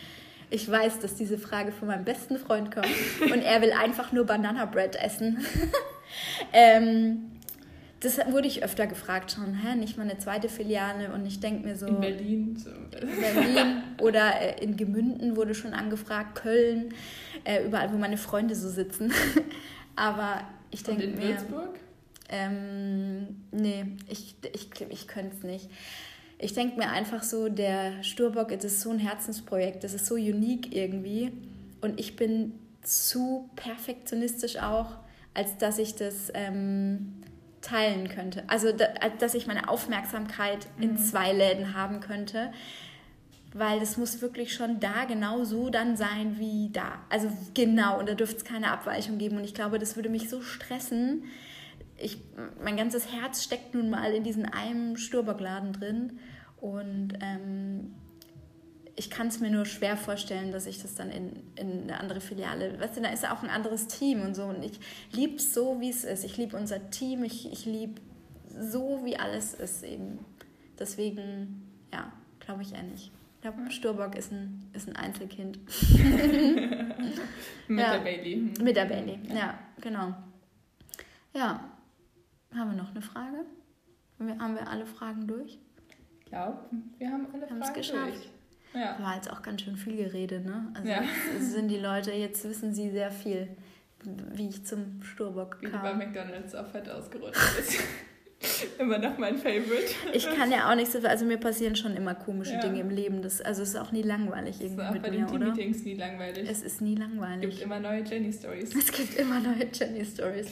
[0.50, 2.88] Ich weiß, dass diese Frage von meinem besten Freund kommt
[3.22, 5.46] und er will einfach nur Banana Bread essen.
[6.54, 7.32] ähm,
[8.00, 11.68] das wurde ich öfter gefragt schon, hä, nicht mal eine zweite Filiale und ich denke
[11.68, 11.88] mir so.
[11.88, 12.56] In Berlin.
[12.56, 12.70] So.
[12.70, 16.94] In Berlin oder äh, in Gemünden wurde schon angefragt, Köln,
[17.44, 19.12] äh, überall, wo meine Freunde so sitzen.
[19.96, 20.42] Aber
[20.72, 21.14] ich denke mir.
[21.14, 21.80] In Würzburg?
[22.30, 25.70] Ähm, nee, ich, ich, ich könnte es nicht
[26.40, 30.16] ich denke mir einfach so, der Sturbock, es ist so ein Herzensprojekt, das ist so
[30.16, 31.32] unique irgendwie.
[31.82, 34.98] Und ich bin zu perfektionistisch auch,
[35.34, 37.24] als dass ich das ähm,
[37.62, 38.44] teilen könnte.
[38.48, 38.88] Also, da,
[39.20, 40.98] dass ich meine Aufmerksamkeit in mhm.
[40.98, 42.52] zwei Läden haben könnte.
[43.54, 47.00] Weil das muss wirklich schon da genau so dann sein wie da.
[47.10, 49.38] Also genau, und da dürfte es keine Abweichung geben.
[49.38, 51.24] Und ich glaube, das würde mich so stressen,
[51.98, 52.20] ich,
[52.64, 56.20] mein ganzes Herz steckt nun mal in diesem einen Sturbergladen drin
[56.62, 57.96] und ähm,
[58.96, 62.20] ich kann es mir nur schwer vorstellen, dass ich das dann in, in eine andere
[62.20, 64.80] Filiale, weißt du, da ist ja auch ein anderes Team und so und ich
[65.12, 66.24] liebe es so, wie es ist.
[66.24, 68.02] Ich liebe unser Team, ich, ich liebe
[68.60, 70.20] so, wie alles ist eben.
[70.80, 73.12] Deswegen, ja, glaube ich eher nicht.
[73.36, 75.60] Ich glaube, Sturbock ist ein, ist ein Einzelkind.
[77.68, 77.94] Mit ja.
[77.94, 78.52] der Bailey.
[78.62, 80.16] Mit der Bailey, ja, genau.
[81.36, 81.77] Ja,
[82.56, 83.46] haben wir noch eine Frage?
[84.20, 85.60] Haben wir alle Fragen durch?
[86.20, 86.58] Ich glaube,
[86.98, 88.08] wir haben alle Fragen es geschafft.
[88.08, 88.30] durch.
[88.74, 88.98] Ja.
[89.00, 90.72] War jetzt auch ganz schön viel geredet, ne?
[90.76, 91.04] Also ja.
[91.40, 93.48] sind die Leute, jetzt wissen sie sehr viel,
[94.04, 95.62] wie ich zum Sturbock kam.
[95.62, 97.80] Wie du bei McDonalds auf Fett ausgerutscht bist.
[98.80, 99.94] immer noch mein Favorite.
[100.14, 102.60] Ich kann ja auch nicht so, also mir passieren schon immer komische ja.
[102.60, 103.22] Dinge im Leben.
[103.22, 106.48] Das, also es ist auch nie langweilig irgendwie ist auch bei den Team-Meetings nie langweilig.
[106.50, 107.46] Es ist nie langweilig.
[107.46, 108.76] Es gibt immer neue Jenny-Stories.
[108.76, 110.48] Es gibt immer neue Jenny-Stories.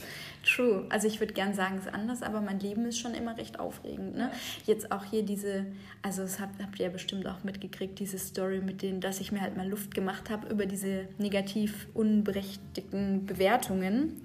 [0.45, 0.85] True.
[0.89, 3.59] Also ich würde gern sagen, es ist anders, aber mein Leben ist schon immer recht
[3.59, 4.15] aufregend.
[4.15, 4.29] Ne?
[4.65, 5.65] Jetzt auch hier diese,
[6.03, 9.31] also das habt, habt ihr ja bestimmt auch mitgekriegt, diese Story mit denen, dass ich
[9.31, 14.21] mir halt mal Luft gemacht habe über diese negativ unberechtigten Bewertungen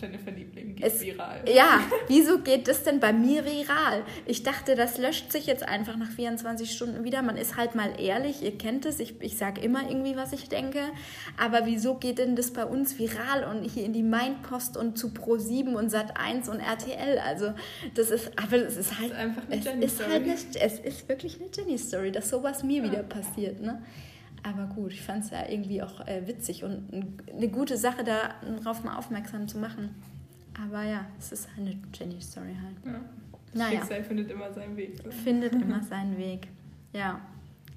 [0.00, 1.42] Jennifer-Liebling geht es, viral.
[1.52, 4.04] Ja, wieso geht das denn bei mir viral?
[4.26, 7.22] Ich dachte, das löscht sich jetzt einfach nach 24 Stunden wieder.
[7.22, 10.48] Man ist halt mal ehrlich, ihr kennt es, ich, ich sage immer irgendwie, was ich
[10.48, 10.80] denke.
[11.36, 15.08] Aber wieso geht denn das bei uns viral und hier in die Mindpost und zu
[15.08, 17.18] Pro7 und Sat1 und RTL?
[17.18, 17.52] Also,
[17.94, 19.10] das ist, aber es ist halt.
[19.10, 20.26] Das ist einfach eine es ist halt
[20.60, 22.90] Es ist wirklich eine Jenny-Story, dass sowas mir ja.
[22.90, 23.82] wieder passiert, ne?
[24.48, 26.84] Aber gut, ich fand es ja irgendwie auch äh, witzig und
[27.32, 29.90] eine gute Sache, darauf mal aufmerksam zu machen.
[30.62, 32.94] Aber ja, es ist eine Jenny-Story halt.
[32.94, 33.00] Ja.
[33.54, 33.80] Naja.
[33.80, 35.00] Schicksal findet immer seinen Weg.
[35.00, 35.12] Oder?
[35.12, 36.48] Findet immer seinen Weg.
[36.92, 37.20] Ja.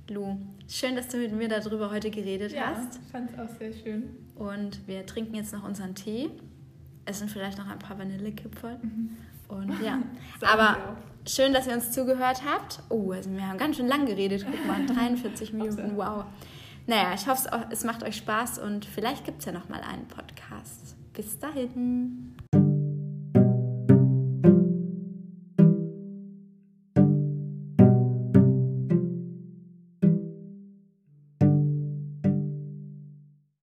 [0.09, 2.99] Lu, schön, dass du mit mir darüber heute geredet ja, hast.
[3.05, 4.09] Ich fand es auch sehr schön.
[4.35, 6.29] Und wir trinken jetzt noch unseren Tee,
[7.05, 8.77] essen vielleicht noch ein paar Vanillekipferl.
[8.81, 9.17] Mhm.
[9.47, 10.01] Und ja,
[10.41, 10.95] aber
[11.27, 12.79] schön, dass ihr uns zugehört habt.
[12.89, 14.45] Oh, also wir haben ganz schön lang geredet.
[14.49, 16.25] Guck mal, 43 Minuten, wow.
[16.91, 20.09] Naja, ich hoffe, es macht euch Spaß und vielleicht gibt es ja noch mal einen
[20.09, 20.97] Podcast.
[21.13, 22.35] Bis dahin.